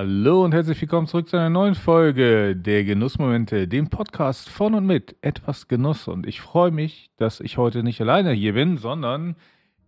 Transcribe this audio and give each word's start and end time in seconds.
Hallo 0.00 0.44
und 0.44 0.54
herzlich 0.54 0.80
willkommen 0.80 1.08
zurück 1.08 1.28
zu 1.28 1.36
einer 1.36 1.50
neuen 1.50 1.74
Folge 1.74 2.54
der 2.54 2.84
Genussmomente, 2.84 3.66
dem 3.66 3.90
Podcast 3.90 4.48
von 4.48 4.74
und 4.74 4.86
mit 4.86 5.16
etwas 5.22 5.66
Genuss. 5.66 6.06
Und 6.06 6.24
ich 6.24 6.40
freue 6.40 6.70
mich, 6.70 7.10
dass 7.16 7.40
ich 7.40 7.58
heute 7.58 7.82
nicht 7.82 8.00
alleine 8.00 8.30
hier 8.30 8.52
bin, 8.52 8.76
sondern 8.76 9.34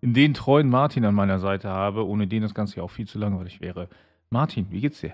den 0.03 0.35
treuen 0.35 0.69
Martin 0.69 1.05
an 1.05 1.15
meiner 1.15 1.39
Seite 1.39 1.69
habe, 1.69 2.05
ohne 2.05 2.27
den 2.27 2.43
das 2.43 2.55
Ganze 2.55 2.79
ja 2.79 2.83
auch 2.83 2.91
viel 2.91 3.07
zu 3.07 3.21
langweilig 3.21 3.61
wäre. 3.61 3.89
Martin, 4.31 4.67
wie 4.71 4.81
geht's 4.81 5.01
dir? 5.01 5.13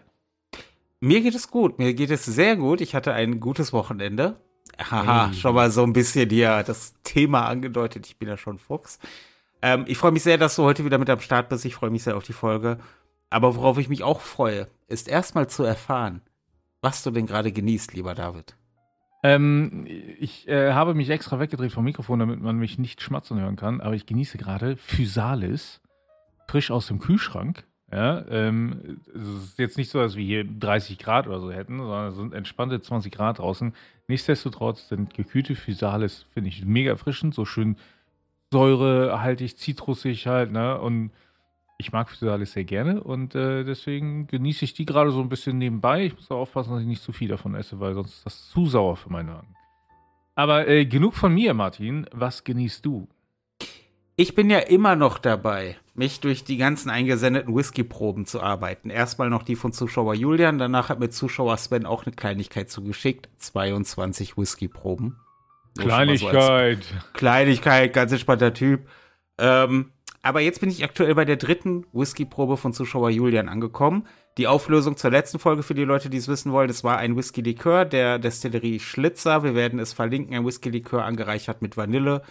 Mir 1.01 1.21
geht 1.21 1.35
es 1.35 1.51
gut, 1.51 1.79
mir 1.79 1.93
geht 1.93 2.11
es 2.11 2.25
sehr 2.25 2.57
gut. 2.57 2.81
Ich 2.81 2.95
hatte 2.95 3.13
ein 3.13 3.39
gutes 3.39 3.75
Wochenende. 3.75 4.41
Haha, 4.79 5.27
hey. 5.27 5.35
schon 5.35 5.55
mal 5.55 5.71
so 5.71 5.83
ein 5.83 5.93
bisschen 5.93 6.31
hier 6.31 6.63
das 6.63 6.95
Thema 7.03 7.45
angedeutet. 7.45 8.07
Ich 8.07 8.17
bin 8.17 8.29
ja 8.29 8.39
schon 8.39 8.59
Fuchs. 8.59 8.99
Ähm, 9.61 9.85
ich 9.89 9.99
freue 9.99 10.13
mich 10.13 10.23
sehr, 10.23 10.39
dass 10.39 10.57
du 10.57 10.63
heute 10.63 10.87
wieder 10.87 10.97
mit 10.97 11.11
am 11.11 11.21
Start 11.21 11.51
bist. 11.51 11.66
Ich 11.66 11.74
freue 11.74 11.91
mich 11.91 12.02
sehr 12.02 12.16
auf 12.16 12.24
die 12.24 12.33
Folge. 12.33 12.78
Aber 13.30 13.57
worauf 13.57 13.79
ich 13.79 13.89
mich 13.89 14.03
auch 14.03 14.21
freue, 14.21 14.69
ist 14.89 15.09
erstmal 15.09 15.48
zu 15.48 15.65
erfahren, 15.65 16.21
was 16.80 17.03
du 17.03 17.11
denn 17.11 17.27
gerade 17.27 17.53
genießt, 17.53 17.95
lieber 17.95 18.15
David. 18.15 18.57
Ähm, 19.23 19.87
ich 20.21 20.47
äh, 20.47 20.73
habe 20.73 20.95
mich 20.95 21.11
extra 21.11 21.41
weggedreht 21.41 21.73
vom 21.73 21.84
Mikrofon, 21.84 22.20
damit 22.20 22.41
man 22.41 22.59
mich 22.59 22.79
nicht 22.79 23.03
schmatzen 23.03 23.41
hören 23.41 23.57
kann, 23.57 23.81
aber 23.81 23.95
ich 23.95 24.07
genieße 24.07 24.39
gerade 24.39 24.77
Physalis, 24.77 25.81
frisch 26.47 26.70
aus 26.70 26.87
dem 26.87 27.01
Kühlschrank. 27.01 27.65
Ja, 27.93 28.25
ähm, 28.29 29.01
es 29.15 29.23
ist 29.23 29.59
jetzt 29.59 29.79
nicht 29.79 29.91
so, 29.91 30.01
dass 30.01 30.17
wir 30.17 30.25
hier 30.25 30.45
30 30.45 30.98
Grad 30.98 31.29
oder 31.29 31.41
so 31.41 31.53
hätten, 31.53 31.79
sondern 31.79 32.09
es 32.09 32.17
sind 32.17 32.34
entspannte 32.34 32.81
20 32.81 33.12
Grad 33.12 33.39
draußen. 33.39 33.75
Nichtsdestotrotz 34.09 34.89
sind 34.89 35.15
gekühlte 35.15 35.55
Physalis, 35.55 36.27
finde 36.34 36.48
ich, 36.48 36.65
mega 36.65 36.91
erfrischend, 36.91 37.34
so 37.34 37.45
schön 37.45 37.77
säurehaltig, 38.53 39.56
zitrusig 39.56 40.27
halt, 40.27 40.51
ne? 40.51 40.81
Und 40.81 41.11
ich 41.79 41.93
mag 41.93 42.11
Physalis 42.11 42.53
sehr 42.53 42.65
gerne 42.65 43.03
und 43.03 43.35
äh, 43.35 43.65
deswegen 43.65 44.27
genieße 44.27 44.64
ich 44.64 44.75
die 44.75 44.87
gerade 44.87 45.11
so 45.11 45.20
ein 45.20 45.28
bisschen 45.28 45.59
nebenbei. 45.59 46.06
Ich 46.06 46.14
muss 46.14 46.31
auch 46.31 46.39
aufpassen, 46.39 46.73
dass 46.73 46.81
ich 46.81 46.89
nicht 46.89 47.03
zu 47.03 47.12
viel 47.12 47.28
davon 47.28 47.55
esse, 47.55 47.78
weil 47.81 47.95
sonst 47.95 48.14
ist 48.14 48.27
das 48.27 48.48
zu 48.48 48.67
sauer 48.67 48.97
für 48.97 49.11
meinen 49.11 49.28
Magen. 49.28 49.55
Aber 50.34 50.69
äh, 50.69 50.87
genug 50.87 51.15
von 51.15 51.34
mir, 51.34 51.55
Martin. 51.55 52.06
Was 52.12 52.45
genießt 52.45 52.84
du? 52.84 53.09
Ich 54.17 54.34
bin 54.34 54.48
ja 54.48 54.61
immer 54.61 54.97
noch 54.97 55.19
dabei, 55.19 55.77
mich 55.95 56.20
durch 56.20 56.45
die 56.45 56.56
ganzen 56.56 56.89
eingesendeten 56.89 57.55
Whisky-Proben 57.55 58.25
zu 58.25 58.41
arbeiten. 58.41 58.89
Erstmal 58.89 59.28
noch 59.28 59.43
die 59.43 59.56
von 59.56 59.72
Zuschauer 59.72 60.15
Julian, 60.15 60.59
danach 60.59 60.89
hat 60.89 61.00
mir 61.00 61.11
Zuschauer 61.11 61.59
Sven 61.59 61.84
auch 61.84 62.06
eine 62.06 62.15
Kleinigkeit 62.15 62.70
zugeschickt. 62.70 63.28
22 63.37 64.39
Whisky-Proben. 64.39 65.17
Kleinigkeit. 65.77 66.84
So 66.84 66.97
Kleinigkeit, 67.12 67.93
ganz 67.93 68.12
entspannter 68.12 68.55
Typ. 68.55 68.89
Ähm, 69.37 69.93
aber 70.27 70.41
jetzt 70.41 70.60
bin 70.60 70.70
ich 70.70 70.82
aktuell 70.82 71.14
bei 71.14 71.24
der 71.24 71.36
dritten 71.36 71.86
Whisky-Probe 71.92 72.56
von 72.56 72.72
Zuschauer 72.72 73.10
Julian 73.10 73.48
angekommen. 73.48 74.06
Die 74.38 74.46
Auflösung 74.46 74.96
zur 74.96 75.10
letzten 75.10 75.38
Folge 75.38 75.62
für 75.62 75.74
die 75.74 75.84
Leute, 75.84 76.10
die 76.10 76.16
es 76.16 76.28
wissen 76.28 76.52
wollen, 76.52 76.69
das 76.69 76.84
war 76.84 76.98
ein 76.98 77.16
Whisky-Likör 77.16 77.84
der 77.84 78.19
Destillerie 78.19 78.80
Schlitzer. 78.80 79.44
Wir 79.44 79.54
werden 79.54 79.78
es 79.78 79.92
verlinken, 79.92 80.34
ein 80.34 80.44
Whisky-Likör 80.44 81.04
angereichert 81.04 81.62
mit 81.62 81.77
Vanille. 81.77 82.22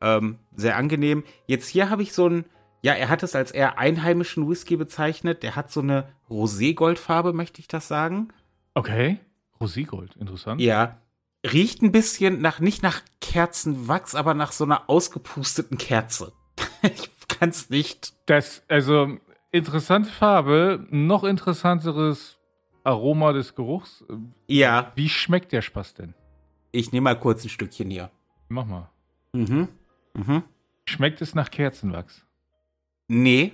Ähm, 0.00 0.38
sehr 0.54 0.76
angenehm. 0.76 1.24
Jetzt 1.46 1.68
hier 1.68 1.90
habe 1.90 2.02
ich 2.02 2.12
so 2.12 2.28
ein, 2.28 2.44
ja, 2.82 2.94
er 2.94 3.08
hat 3.08 3.22
es 3.22 3.34
als 3.34 3.50
eher 3.50 3.78
einheimischen 3.78 4.48
Whisky 4.48 4.76
bezeichnet. 4.76 5.42
Der 5.42 5.56
hat 5.56 5.70
so 5.70 5.80
eine 5.80 6.08
Roségoldfarbe, 6.30 7.32
möchte 7.32 7.60
ich 7.60 7.68
das 7.68 7.88
sagen. 7.88 8.28
Okay, 8.74 9.18
Roségold, 9.60 10.16
interessant. 10.18 10.60
Ja, 10.60 10.98
riecht 11.44 11.82
ein 11.82 11.92
bisschen 11.92 12.40
nach, 12.40 12.60
nicht 12.60 12.82
nach 12.82 13.02
Kerzenwachs, 13.20 14.14
aber 14.14 14.34
nach 14.34 14.52
so 14.52 14.64
einer 14.64 14.88
ausgepusteten 14.88 15.76
Kerze. 15.76 16.32
ich 16.82 17.10
kann 17.38 17.50
es 17.50 17.70
nicht. 17.70 18.14
Das, 18.26 18.62
also, 18.68 19.18
interessante 19.50 20.10
Farbe, 20.10 20.86
noch 20.90 21.24
interessanteres 21.24 22.38
Aroma 22.84 23.32
des 23.32 23.54
Geruchs. 23.54 24.04
Ja. 24.46 24.92
Wie 24.94 25.08
schmeckt 25.08 25.52
der 25.52 25.62
Spaß 25.62 25.94
denn? 25.94 26.14
Ich 26.72 26.92
nehme 26.92 27.04
mal 27.04 27.18
kurz 27.18 27.44
ein 27.44 27.48
Stückchen 27.48 27.90
hier. 27.90 28.10
Mach 28.48 28.66
mal. 28.66 28.90
Mhm. 29.32 29.68
Mhm. 30.14 30.42
Schmeckt 30.86 31.20
es 31.20 31.34
nach 31.34 31.50
Kerzenwachs? 31.50 32.24
Nee. 33.08 33.52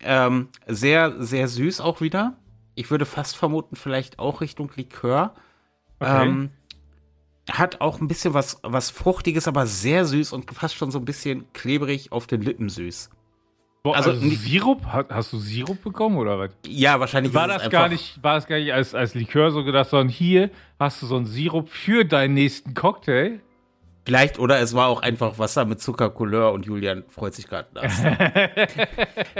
Ähm, 0.00 0.48
sehr, 0.66 1.22
sehr 1.22 1.48
süß 1.48 1.80
auch 1.80 2.00
wieder. 2.00 2.36
Ich 2.74 2.90
würde 2.90 3.06
fast 3.06 3.36
vermuten, 3.36 3.76
vielleicht 3.76 4.18
auch 4.18 4.40
Richtung 4.40 4.70
Likör. 4.76 5.34
Okay. 5.98 6.28
Ähm, 6.28 6.50
hat 7.50 7.80
auch 7.80 8.00
ein 8.00 8.08
bisschen 8.08 8.34
was, 8.34 8.58
was 8.62 8.90
Fruchtiges, 8.90 9.48
aber 9.48 9.66
sehr 9.66 10.04
süß 10.04 10.32
und 10.32 10.50
fast 10.52 10.76
schon 10.76 10.90
so 10.90 10.98
ein 10.98 11.04
bisschen 11.04 11.46
klebrig 11.52 12.12
auf 12.12 12.26
den 12.26 12.42
Lippen 12.42 12.68
süß. 12.68 13.10
Boah, 13.82 13.96
also, 13.96 14.10
also 14.10 14.28
Sirup? 14.28 14.84
Hast 14.86 15.32
du 15.32 15.38
Sirup 15.38 15.82
bekommen 15.82 16.16
oder 16.18 16.38
was? 16.38 16.50
Ja, 16.66 16.98
wahrscheinlich. 17.00 17.32
War 17.32 17.48
das 17.48 17.70
gar 17.70 17.88
nicht, 17.88 18.22
war 18.22 18.36
es 18.36 18.46
gar 18.46 18.58
nicht 18.58 18.72
als, 18.72 18.94
als 18.94 19.14
Likör 19.14 19.50
so 19.50 19.64
gedacht, 19.64 19.88
sondern 19.88 20.08
hier 20.08 20.50
hast 20.78 21.00
du 21.00 21.06
so 21.06 21.16
einen 21.16 21.26
Sirup 21.26 21.68
für 21.68 22.04
deinen 22.04 22.34
nächsten 22.34 22.74
Cocktail. 22.74 23.40
Vielleicht, 24.04 24.38
oder 24.38 24.58
es 24.60 24.74
war 24.74 24.88
auch 24.88 25.02
einfach 25.02 25.38
Wasser 25.38 25.64
mit 25.64 25.80
Zuckercouleur 25.80 26.52
und 26.52 26.64
Julian 26.66 27.04
freut 27.08 27.34
sich 27.34 27.46
gerade. 27.46 27.68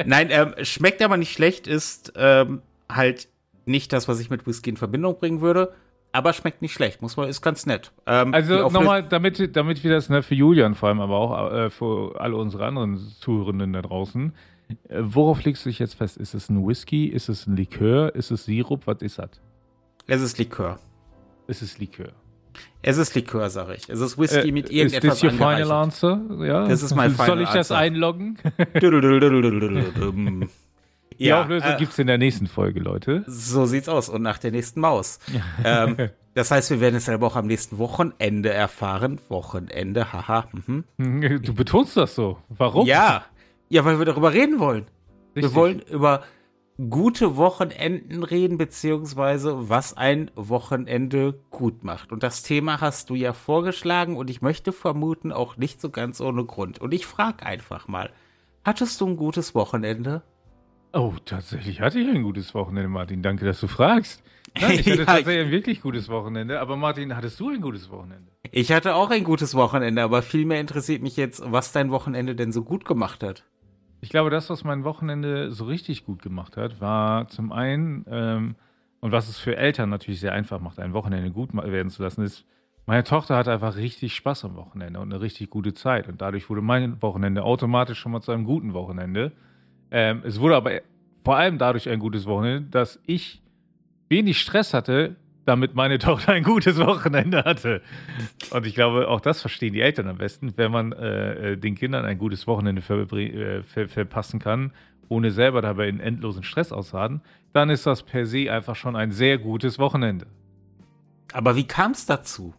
Nein, 0.05 0.29
ähm, 0.31 0.55
schmeckt 0.63 1.01
aber 1.03 1.17
nicht 1.17 1.33
schlecht, 1.33 1.67
ist 1.67 2.13
ähm, 2.17 2.61
halt 2.91 3.29
nicht 3.65 3.93
das, 3.93 4.09
was 4.09 4.21
ich 4.21 4.29
mit 4.29 4.47
Whisky 4.47 4.71
in 4.71 4.77
Verbindung 4.77 5.19
bringen 5.19 5.41
würde 5.41 5.75
aber 6.13 6.33
schmeckt 6.33 6.63
nicht 6.63 6.73
schlecht, 6.73 7.03
muss 7.03 7.17
man, 7.17 7.29
ist 7.29 7.43
ganz 7.43 7.67
nett. 7.67 7.93
Ähm, 8.07 8.33
also 8.33 8.69
nochmal, 8.71 9.03
damit, 9.03 9.55
damit 9.57 9.85
wir 9.85 9.91
das 9.93 10.09
ne, 10.09 10.23
für 10.23 10.35
Julian 10.35 10.75
vor 10.75 10.89
allem, 10.89 11.01
aber 11.01 11.17
auch 11.17 11.53
äh, 11.53 11.71
für 11.71 12.21
alle 12.21 12.37
unsere 12.37 12.67
anderen 12.67 12.99
Zuhörenden 12.99 13.73
da 13.73 13.83
draußen, 13.83 14.33
äh, 14.89 15.01
worauf 15.01 15.45
legst 15.45 15.65
du 15.65 15.71
dich 15.71 15.79
jetzt 15.79 15.95
fest? 15.95 16.17
Ist 16.17 16.35
es 16.35 16.49
ein 16.49 16.67
Whisky? 16.67 17.07
Ist 17.07 17.29
es 17.29 17.47
ein 17.47 17.57
Likör? 17.57 18.15
Ist 18.15 18.31
es 18.31 18.45
Sirup? 18.45 18.87
Was 18.87 19.03
ist 19.03 19.19
das? 19.19 19.31
Es 20.07 20.23
ist 20.23 20.39
Likör. 20.39 20.79
Es 21.47 21.63
ist 21.63 21.79
Likör. 21.79 22.13
Es 22.83 22.97
ist 22.97 23.15
Likör, 23.15 23.51
sag 23.51 23.71
ich. 23.77 23.89
Es 23.89 24.01
ist 24.01 24.19
Whisky 24.19 24.49
äh, 24.49 24.53
mit 24.53 24.71
irgendetwas 24.71 25.23
Ist 25.23 25.25
das 25.25 25.33
your 25.33 25.39
final 25.39 25.73
answer? 25.73 26.21
Ja. 26.41 26.67
Das 26.67 26.83
ist 26.83 26.95
mein 26.95 27.11
final 27.11 27.27
Soll 27.27 27.43
ich 27.43 27.51
das 27.51 27.73
einloggen? 27.73 28.39
Die 31.19 31.27
ja, 31.27 31.43
Auflösung 31.43 31.73
äh, 31.73 31.77
gibt 31.77 31.93
es 31.93 31.99
in 31.99 32.07
der 32.07 32.19
nächsten 32.19 32.47
Folge, 32.47 32.81
Leute. 32.81 33.25
So 33.27 33.67
sieht's 33.67 33.89
aus. 33.89 34.09
Und 34.09 34.23
nach 34.23 34.39
der 34.39 34.53
nächsten 34.53 34.81
Maus. 34.81 35.19
ähm, 35.65 35.97
das 36.35 36.51
heißt, 36.51 36.71
wir 36.71 36.81
werden 36.81 36.97
es 36.97 37.07
selber 37.07 37.27
auch 37.27 37.37
am 37.37 37.47
nächsten 37.47 37.79
Wochenende 37.79 38.53
erfahren. 38.53 39.21
Wochenende, 39.29 40.13
haha. 40.13 40.49
Mhm. 40.53 40.85
Du 41.43 41.55
betonst 41.55 41.97
das 41.97 42.15
so. 42.15 42.39
Warum? 42.49 42.87
Ja. 42.87 43.25
Ja, 43.69 43.85
weil 43.85 43.99
wir 43.99 44.07
darüber 44.07 44.33
reden 44.33 44.61
wollen. 44.61 44.87
Richtig. 45.35 45.43
Wir 45.43 45.55
wollen 45.55 45.81
über 45.81 46.23
gute 46.89 47.37
Wochenenden 47.37 48.23
reden, 48.23 48.57
beziehungsweise 48.57 49.69
was 49.69 49.97
ein 49.97 50.31
Wochenende 50.37 51.41
gut 51.51 51.83
macht. 51.83 52.13
Und 52.13 52.23
das 52.23 52.45
Thema 52.45 52.81
hast 52.81 53.11
du 53.11 53.17
ja 53.17 53.33
vorgeschlagen 53.33 54.17
und 54.17 54.31
ich 54.31 54.43
möchte 54.43 54.73
vermuten, 54.73 55.33
auch 55.33 55.57
nicht 55.57 55.81
so 55.81 55.91
ganz 55.91 56.21
ohne 56.21 56.45
Grund. 56.45 56.79
Und 56.79 56.95
ich 56.95 57.05
frage 57.07 57.45
einfach 57.45 57.89
mal, 57.89 58.11
hattest 58.65 59.01
du 59.01 59.09
ein 59.09 59.17
gutes 59.17 59.57
Wochenende? 59.57 60.23
Oh, 60.99 61.15
tatsächlich 61.25 61.81
hatte 61.81 62.01
ich 62.01 62.09
ein 62.09 62.25
gutes 62.25 62.57
Wochenende, 62.57 62.89
Martin. 62.89 63.23
Danke, 63.23 63.45
dass 63.45 63.61
du 63.61 63.69
fragst. 63.69 64.21
Nein, 64.61 64.73
ich 64.73 64.79
hatte 64.91 64.99
ja, 64.99 65.05
tatsächlich 65.05 65.47
ein 65.47 65.53
wirklich 65.53 65.81
gutes 65.81 66.09
Wochenende. 66.09 66.59
Aber 66.59 66.77
Martin, 66.77 67.15
hattest 67.15 67.39
du 67.39 67.51
ein 67.51 67.61
gutes 67.61 67.89
Wochenende? 67.89 68.33
Ich 68.51 68.73
hatte 68.73 68.97
auch 68.97 69.09
ein 69.11 69.23
gutes 69.23 69.55
Wochenende, 69.55 70.03
aber 70.03 70.23
vielmehr 70.23 70.61
interessiert 70.61 71.01
mich 71.01 71.17
jetzt, 71.17 71.41
was 71.47 71.71
dein 71.71 71.93
Wochenende 71.93 72.35
denn 72.35 72.51
so 72.51 72.65
gut 72.65 72.85
gemacht 72.85 73.23
hat. 73.23 73.45
Ich 74.01 74.09
glaube, 74.09 74.31
das, 74.31 74.51
was 74.51 74.65
mein 74.65 74.83
Wochenende 74.83 75.53
so 75.53 75.67
richtig 75.67 76.05
gut 76.05 76.21
gemacht 76.21 76.57
hat, 76.57 76.81
war 76.81 77.29
zum 77.29 77.53
einen, 77.53 78.05
ähm, 78.11 78.57
und 78.99 79.13
was 79.13 79.29
es 79.29 79.39
für 79.39 79.57
Eltern 79.57 79.91
natürlich 79.91 80.19
sehr 80.19 80.33
einfach 80.33 80.59
macht, 80.59 80.81
ein 80.81 80.95
Wochenende 80.95 81.31
gut 81.31 81.55
werden 81.55 81.91
zu 81.91 82.03
lassen, 82.03 82.23
ist, 82.23 82.45
meine 82.87 83.05
Tochter 83.05 83.37
hatte 83.37 83.53
einfach 83.53 83.77
richtig 83.77 84.17
Spaß 84.17 84.47
am 84.47 84.57
Wochenende 84.57 84.99
und 84.99 85.13
eine 85.13 85.21
richtig 85.21 85.49
gute 85.49 85.75
Zeit. 85.75 86.09
Und 86.09 86.21
dadurch 86.21 86.51
wurde 86.51 86.63
mein 86.63 87.01
Wochenende 87.03 87.45
automatisch 87.45 88.01
schon 88.01 88.11
mal 88.11 88.21
zu 88.21 88.33
einem 88.33 88.45
guten 88.45 88.75
Wochenende. 88.75 89.31
Ähm, 89.91 90.23
es 90.25 90.41
wurde 90.41 90.57
aber 90.57 90.81
vor 91.25 91.37
allem 91.37 91.59
dadurch 91.59 91.89
ein 91.89 91.99
gutes 91.99 92.27
Wochenende, 92.27 92.69
dass 92.71 93.01
ich 93.07 93.43
wenig 94.09 94.41
Stress 94.41 94.75
hatte, 94.75 95.17
damit 95.45 95.75
meine 95.75 95.99
Tochter 95.99 96.33
ein 96.33 96.43
gutes 96.43 96.79
Wochenende 96.79 97.45
hatte. 97.45 97.83
Und 98.51 98.67
ich 98.67 98.75
glaube, 98.75 99.09
auch 99.09 99.21
das 99.21 99.41
verstehen 99.41 99.73
die 99.73 99.81
Eltern 99.81 100.09
am 100.09 100.19
besten, 100.19 100.53
wenn 100.57 100.71
man 100.71 100.93
äh, 100.93 101.53
äh 101.53 101.57
den 101.57 101.75
Kindern 101.75 102.05
ein 102.05 102.19
gutes 102.19 102.47
Wochenende 102.47 102.83
ver 102.83 103.11
äh, 103.13 103.63
ver 103.63 103.89
verpassen 103.89 104.41
kann, 104.41 104.73
ohne 105.09 105.31
selber 105.31 105.63
dabei 105.63 105.89
in 105.89 106.01
endlosen 106.01 106.43
Stress 106.43 106.73
auszuhaden, 106.73 107.23
dann 107.53 107.71
ist 107.71 107.87
das 107.87 108.03
per 108.03 108.27
se 108.27 108.53
einfach 108.53 108.77
schon 108.77 108.95
ein 108.97 109.11
sehr 109.11 109.39
gutes 109.39 109.79
Wochenende. 109.79 110.27
Aber 111.33 111.57
wie 111.57 111.67
kam 111.67 111.93
es 111.93 112.07
dazu? 112.07 112.55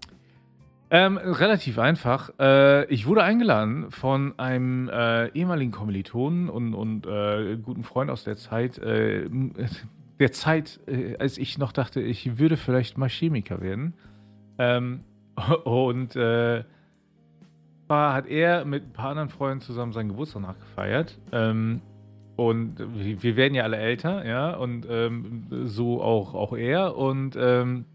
Ähm, 0.91 1.17
relativ 1.17 1.77
einfach. 1.77 2.31
Äh, 2.39 2.85
ich 2.85 3.05
wurde 3.05 3.23
eingeladen 3.23 3.91
von 3.91 4.37
einem 4.39 4.89
äh, 4.89 5.27
ehemaligen 5.29 5.71
Kommilitonen 5.71 6.49
und, 6.49 6.73
und 6.73 7.05
äh, 7.05 7.57
guten 7.57 7.83
Freund 7.83 8.09
aus 8.09 8.23
der 8.23 8.37
Zeit, 8.37 8.79
äh, 8.79 9.29
der 10.19 10.31
Zeit, 10.31 10.79
äh, 10.87 11.15
als 11.17 11.37
ich 11.37 11.59
noch 11.59 11.71
dachte, 11.71 12.01
ich 12.01 12.39
würde 12.39 12.57
vielleicht 12.57 12.97
mal 12.97 13.09
Chemiker 13.09 13.61
werden. 13.61 13.93
Ähm, 14.57 15.01
und 15.63 16.15
äh, 16.15 16.63
hat 17.87 18.27
er 18.27 18.65
mit 18.65 18.83
ein 18.83 18.93
paar 18.93 19.11
anderen 19.11 19.29
Freunden 19.29 19.61
zusammen 19.61 19.93
seinen 19.93 20.09
Geburtstag 20.09 20.41
nachgefeiert. 20.41 21.19
Ähm, 21.31 21.81
und 22.35 22.77
wir 22.95 23.35
werden 23.35 23.53
ja 23.53 23.63
alle 23.63 23.77
älter, 23.77 24.25
ja, 24.25 24.55
und 24.55 24.87
ähm, 24.89 25.45
so 25.65 26.01
auch, 26.01 26.33
auch 26.33 26.53
er. 26.53 26.95
Und 26.95 27.35
ähm, 27.37 27.85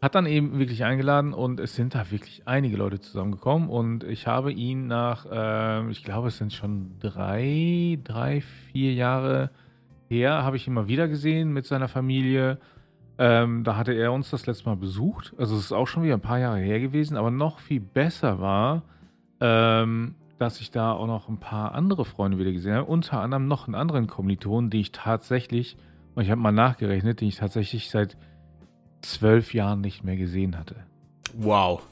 hat 0.00 0.14
dann 0.14 0.26
eben 0.26 0.58
wirklich 0.58 0.84
eingeladen 0.84 1.32
und 1.32 1.58
es 1.58 1.74
sind 1.74 1.94
da 1.94 2.10
wirklich 2.10 2.42
einige 2.46 2.76
Leute 2.76 3.00
zusammengekommen. 3.00 3.68
Und 3.68 4.04
ich 4.04 4.26
habe 4.26 4.52
ihn 4.52 4.86
nach, 4.86 5.26
ähm, 5.30 5.90
ich 5.90 6.04
glaube, 6.04 6.28
es 6.28 6.38
sind 6.38 6.52
schon 6.52 6.92
drei, 7.00 7.98
drei, 8.04 8.40
vier 8.40 8.92
Jahre 8.94 9.50
her, 10.08 10.44
habe 10.44 10.56
ich 10.56 10.68
ihn 10.68 10.74
mal 10.74 10.86
wieder 10.86 11.08
gesehen 11.08 11.52
mit 11.52 11.66
seiner 11.66 11.88
Familie. 11.88 12.58
Ähm, 13.18 13.64
da 13.64 13.76
hatte 13.76 13.92
er 13.92 14.12
uns 14.12 14.30
das 14.30 14.46
letzte 14.46 14.68
Mal 14.68 14.76
besucht. 14.76 15.34
Also 15.36 15.56
es 15.56 15.64
ist 15.64 15.72
auch 15.72 15.88
schon 15.88 16.04
wieder 16.04 16.14
ein 16.14 16.20
paar 16.20 16.38
Jahre 16.38 16.60
her 16.60 16.78
gewesen, 16.78 17.16
aber 17.16 17.32
noch 17.32 17.58
viel 17.58 17.80
besser 17.80 18.40
war, 18.40 18.82
ähm, 19.40 20.14
dass 20.38 20.60
ich 20.60 20.70
da 20.70 20.92
auch 20.92 21.08
noch 21.08 21.28
ein 21.28 21.40
paar 21.40 21.74
andere 21.74 22.04
Freunde 22.04 22.38
wieder 22.38 22.52
gesehen 22.52 22.74
habe. 22.74 22.84
Unter 22.84 23.20
anderem 23.20 23.48
noch 23.48 23.66
einen 23.66 23.74
anderen 23.74 24.06
Kommiliton, 24.06 24.70
den 24.70 24.80
ich 24.80 24.92
tatsächlich, 24.92 25.76
ich 26.16 26.30
habe 26.30 26.40
mal 26.40 26.52
nachgerechnet, 26.52 27.20
den 27.20 27.26
ich 27.26 27.36
tatsächlich 27.36 27.90
seit 27.90 28.16
zwölf 29.02 29.54
Jahren 29.54 29.80
nicht 29.80 30.04
mehr 30.04 30.16
gesehen 30.16 30.58
hatte. 30.58 30.76
Wow. 31.34 31.82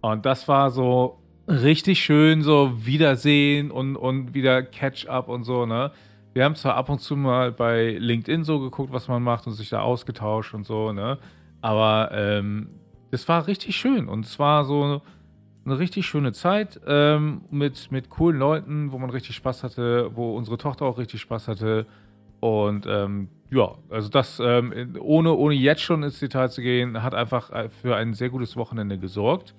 Und 0.00 0.26
das 0.26 0.48
war 0.48 0.70
so 0.70 1.18
richtig 1.48 2.02
schön, 2.02 2.42
so 2.42 2.86
Wiedersehen 2.86 3.70
und, 3.70 3.96
und 3.96 4.34
wieder 4.34 4.62
Catch-up 4.62 5.28
und 5.28 5.44
so, 5.44 5.66
ne? 5.66 5.90
Wir 6.32 6.44
haben 6.44 6.56
zwar 6.56 6.74
ab 6.74 6.88
und 6.88 7.00
zu 7.00 7.14
mal 7.16 7.52
bei 7.52 7.92
LinkedIn 7.92 8.42
so 8.42 8.58
geguckt, 8.58 8.92
was 8.92 9.06
man 9.06 9.22
macht 9.22 9.46
und 9.46 9.52
sich 9.52 9.68
da 9.68 9.82
ausgetauscht 9.82 10.52
und 10.52 10.66
so, 10.66 10.92
ne? 10.92 11.18
Aber 11.60 12.10
ähm, 12.12 12.68
das 13.10 13.28
war 13.28 13.46
richtig 13.46 13.76
schön 13.76 14.08
und 14.08 14.24
es 14.24 14.38
war 14.38 14.64
so 14.64 15.00
eine 15.64 15.78
richtig 15.78 16.06
schöne 16.06 16.32
Zeit 16.32 16.80
ähm, 16.86 17.42
mit, 17.50 17.90
mit 17.90 18.10
coolen 18.10 18.38
Leuten, 18.38 18.92
wo 18.92 18.98
man 18.98 19.10
richtig 19.10 19.36
Spaß 19.36 19.62
hatte, 19.62 20.10
wo 20.14 20.36
unsere 20.36 20.58
Tochter 20.58 20.84
auch 20.84 20.98
richtig 20.98 21.20
Spaß 21.20 21.48
hatte. 21.48 21.86
Und 22.44 22.84
ähm, 22.86 23.28
ja, 23.50 23.72
also 23.88 24.10
das, 24.10 24.38
ähm, 24.38 24.98
ohne, 25.00 25.32
ohne 25.32 25.54
jetzt 25.54 25.80
schon 25.80 26.02
ins 26.02 26.18
Detail 26.20 26.50
zu 26.50 26.60
gehen, 26.60 27.02
hat 27.02 27.14
einfach 27.14 27.50
äh, 27.50 27.70
für 27.70 27.96
ein 27.96 28.12
sehr 28.12 28.28
gutes 28.28 28.54
Wochenende 28.54 28.98
gesorgt. 28.98 29.54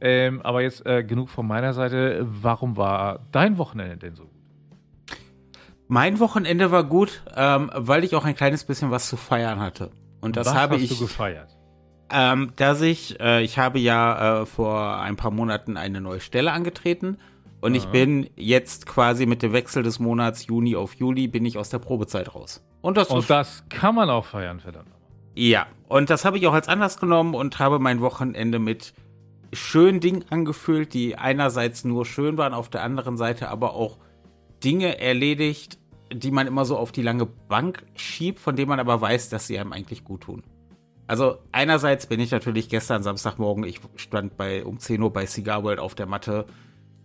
Ähm, 0.00 0.40
aber 0.40 0.62
jetzt 0.62 0.86
äh, 0.86 1.04
genug 1.04 1.28
von 1.28 1.46
meiner 1.46 1.74
Seite. 1.74 2.26
Warum 2.26 2.78
war 2.78 3.26
dein 3.30 3.58
Wochenende 3.58 3.98
denn 3.98 4.14
so 4.14 4.22
gut? 4.22 4.32
Mein 5.86 6.18
Wochenende 6.18 6.70
war 6.70 6.84
gut, 6.84 7.22
ähm, 7.36 7.70
weil 7.74 8.04
ich 8.04 8.14
auch 8.14 8.24
ein 8.24 8.34
kleines 8.34 8.64
bisschen 8.64 8.90
was 8.90 9.10
zu 9.10 9.18
feiern 9.18 9.60
hatte. 9.60 9.90
Und 10.22 10.38
das 10.38 10.46
was 10.46 10.54
habe 10.54 10.76
hast 10.76 10.82
ich. 10.84 10.88
du 10.88 10.98
gefeiert? 10.98 11.58
Ähm, 12.10 12.54
dass 12.56 12.80
ich, 12.80 13.20
äh, 13.20 13.42
ich 13.42 13.58
habe 13.58 13.78
ja 13.78 14.40
äh, 14.40 14.46
vor 14.46 14.98
ein 14.98 15.16
paar 15.16 15.30
Monaten 15.30 15.76
eine 15.76 16.00
neue 16.00 16.20
Stelle 16.20 16.52
angetreten 16.52 17.18
und 17.60 17.74
ich 17.74 17.86
bin 17.86 18.30
jetzt 18.36 18.86
quasi 18.86 19.26
mit 19.26 19.42
dem 19.42 19.52
Wechsel 19.52 19.82
des 19.82 19.98
Monats 19.98 20.46
Juni 20.46 20.76
auf 20.76 20.94
Juli 20.94 21.28
bin 21.28 21.44
ich 21.44 21.58
aus 21.58 21.70
der 21.70 21.78
Probezeit 21.78 22.34
raus. 22.34 22.64
Und 22.80 22.96
das 22.96 23.08
Und 23.08 23.28
das 23.28 23.64
kann 23.68 23.94
man 23.94 24.08
auch 24.08 24.24
feiern, 24.24 24.60
verdammt. 24.60 24.88
nochmal. 24.88 25.08
ja, 25.36 25.66
und 25.88 26.08
das 26.08 26.24
habe 26.24 26.38
ich 26.38 26.46
auch 26.46 26.54
als 26.54 26.68
Anlass 26.68 26.98
genommen 26.98 27.34
und 27.34 27.58
habe 27.58 27.78
mein 27.78 28.00
Wochenende 28.00 28.58
mit 28.58 28.94
schönen 29.52 30.00
Dingen 30.00 30.24
angefüllt, 30.30 30.94
die 30.94 31.16
einerseits 31.16 31.84
nur 31.84 32.06
schön 32.06 32.38
waren, 32.38 32.54
auf 32.54 32.68
der 32.68 32.82
anderen 32.82 33.16
Seite 33.16 33.48
aber 33.48 33.74
auch 33.74 33.98
Dinge 34.62 34.98
erledigt, 35.00 35.78
die 36.12 36.30
man 36.30 36.46
immer 36.46 36.64
so 36.64 36.76
auf 36.76 36.92
die 36.92 37.02
lange 37.02 37.26
Bank 37.26 37.84
schiebt, 37.94 38.40
von 38.40 38.56
denen 38.56 38.68
man 38.68 38.80
aber 38.80 39.00
weiß, 39.00 39.28
dass 39.28 39.46
sie 39.46 39.58
einem 39.58 39.72
eigentlich 39.72 40.04
gut 40.04 40.22
tun. 40.22 40.42
Also 41.06 41.38
einerseits 41.50 42.06
bin 42.06 42.20
ich 42.20 42.30
natürlich 42.30 42.68
gestern 42.68 43.02
Samstagmorgen, 43.02 43.64
ich 43.64 43.80
stand 43.96 44.36
bei 44.36 44.64
um 44.64 44.78
10 44.78 45.02
Uhr 45.02 45.12
bei 45.12 45.26
Cigar 45.26 45.64
World 45.64 45.80
auf 45.80 45.96
der 45.96 46.06
Matte, 46.06 46.46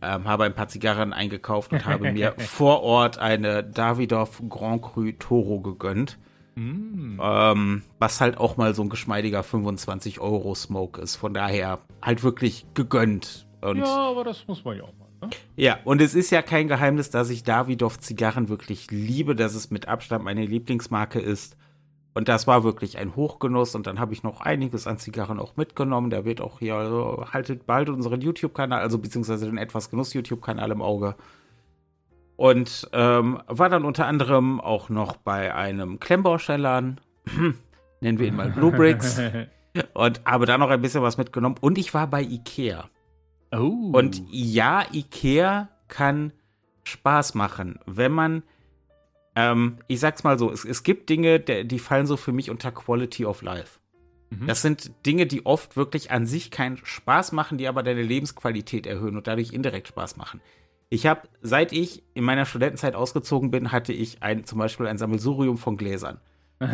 ähm, 0.01 0.25
habe 0.25 0.43
ein 0.43 0.53
paar 0.53 0.67
Zigarren 0.67 1.13
eingekauft 1.13 1.71
und 1.71 1.85
habe 1.85 2.11
mir 2.11 2.33
vor 2.37 2.83
Ort 2.83 3.17
eine 3.17 3.63
Davidoff 3.63 4.41
Grand 4.49 4.81
Cru 4.81 5.11
Toro 5.13 5.61
gegönnt. 5.61 6.17
Mm. 6.55 7.19
Ähm, 7.21 7.81
was 7.99 8.21
halt 8.21 8.37
auch 8.37 8.57
mal 8.57 8.73
so 8.73 8.81
ein 8.81 8.89
geschmeidiger 8.89 9.43
25 9.43 10.19
Euro 10.21 10.55
Smoke 10.55 11.01
ist. 11.01 11.15
Von 11.15 11.33
daher 11.33 11.79
halt 12.01 12.23
wirklich 12.23 12.65
gegönnt. 12.73 13.47
Und 13.61 13.79
Ja, 13.79 14.09
aber 14.09 14.23
das 14.23 14.47
muss 14.47 14.63
man 14.63 14.77
ja 14.77 14.83
auch 14.83 14.93
mal. 14.97 15.05
Ne? 15.21 15.29
ja, 15.55 15.79
und 15.83 16.01
es 16.01 16.15
ist 16.15 16.29
ja 16.29 16.41
kein 16.41 16.67
Geheimnis, 16.67 17.09
dass 17.09 17.29
ich 17.29 17.43
Davidoff 17.43 17.99
Zigarren 17.99 18.49
wirklich 18.49 18.91
liebe, 18.91 19.35
dass 19.35 19.55
es 19.55 19.71
mit 19.71 19.87
Abstand 19.87 20.23
meine 20.23 20.45
Lieblingsmarke 20.45 21.19
ist. 21.19 21.57
Und 22.15 22.29
das 22.29 22.47
war 22.47 22.63
wirklich 22.63 22.97
ein 22.97 23.15
Hochgenuss. 23.15 23.75
Und 23.75 23.87
dann 23.87 23.99
habe 23.99 24.13
ich 24.13 24.23
noch 24.23 24.39
einiges 24.39 24.87
an 24.87 24.97
Zigarren 24.97 25.37
auch 25.37 25.57
mitgenommen. 25.57 26.09
Der 26.09 26.23
wird 26.23 26.39
auch 26.39 26.59
hier, 26.59 26.75
also 26.75 27.25
haltet 27.31 27.67
bald 27.67 27.89
unseren 27.89 28.21
YouTube-Kanal, 28.21 28.79
also 28.79 28.97
beziehungsweise 28.97 29.45
den 29.45 29.57
etwas 29.57 29.89
Genuss-YouTube-Kanal 29.91 30.71
im 30.71 30.81
Auge. 30.81 31.15
Und 32.37 32.89
ähm, 32.93 33.41
war 33.47 33.67
dann 33.67 33.83
unter 33.83 34.07
anderem 34.07 34.61
auch 34.61 34.87
noch 34.87 35.17
bei 35.17 35.53
einem 35.53 35.99
Klemmbaustellladen. 35.99 37.01
Nennen 37.99 38.17
wir 38.17 38.27
ihn 38.27 38.35
mal 38.35 38.49
Blue 38.49 38.71
Bricks. 38.71 39.21
und 39.93 40.21
habe 40.23 40.45
da 40.45 40.57
noch 40.57 40.69
ein 40.69 40.81
bisschen 40.81 41.01
was 41.01 41.17
mitgenommen. 41.17 41.55
Und 41.59 41.77
ich 41.77 41.93
war 41.93 42.07
bei 42.07 42.21
Ikea. 42.21 42.89
oh. 43.51 43.91
Und 43.91 44.23
ja, 44.31 44.83
Ikea 44.89 45.67
kann 45.89 46.31
Spaß 46.85 47.35
machen, 47.35 47.79
wenn 47.85 48.13
man, 48.13 48.43
ähm, 49.35 49.77
ich 49.87 49.99
sag's 49.99 50.23
mal 50.23 50.39
so, 50.39 50.51
es, 50.51 50.65
es 50.65 50.83
gibt 50.83 51.09
Dinge, 51.09 51.39
die 51.39 51.79
fallen 51.79 52.05
so 52.05 52.17
für 52.17 52.31
mich 52.31 52.49
unter 52.49 52.71
Quality 52.71 53.25
of 53.25 53.41
Life. 53.41 53.79
Mhm. 54.29 54.47
Das 54.47 54.61
sind 54.61 54.91
Dinge, 55.05 55.25
die 55.25 55.45
oft 55.45 55.75
wirklich 55.75 56.11
an 56.11 56.25
sich 56.25 56.51
keinen 56.51 56.77
Spaß 56.77 57.31
machen, 57.31 57.57
die 57.57 57.67
aber 57.67 57.83
deine 57.83 58.01
Lebensqualität 58.01 58.87
erhöhen 58.87 59.17
und 59.17 59.27
dadurch 59.27 59.53
indirekt 59.53 59.87
Spaß 59.87 60.17
machen. 60.17 60.41
Ich 60.89 61.05
habe, 61.07 61.21
seit 61.41 61.73
ich 61.73 62.03
in 62.13 62.23
meiner 62.23 62.45
Studentenzeit 62.45 62.95
ausgezogen 62.95 63.51
bin, 63.51 63.71
hatte 63.71 63.91
ich 63.91 64.21
ein, 64.23 64.45
zum 64.45 64.59
Beispiel 64.59 64.87
ein 64.87 64.97
Sammelsurium 64.97 65.57
von 65.57 65.77
Gläsern. 65.77 66.19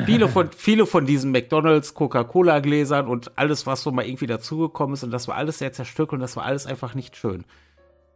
Viele 0.05 0.27
von, 0.27 0.51
viele 0.55 0.85
von 0.85 1.05
diesen 1.05 1.31
McDonalds, 1.31 1.93
Coca-Cola-Gläsern 1.95 3.07
und 3.07 3.37
alles, 3.37 3.65
was 3.65 3.81
so 3.81 3.91
mal 3.91 4.05
irgendwie 4.05 4.27
dazugekommen 4.27 4.93
ist, 4.93 5.03
und 5.03 5.11
das 5.11 5.27
war 5.27 5.35
alles 5.35 5.59
sehr 5.59 5.73
zerstückelt 5.73 6.13
und 6.13 6.19
das 6.19 6.35
war 6.35 6.45
alles 6.45 6.67
einfach 6.67 6.93
nicht 6.93 7.15
schön. 7.15 7.45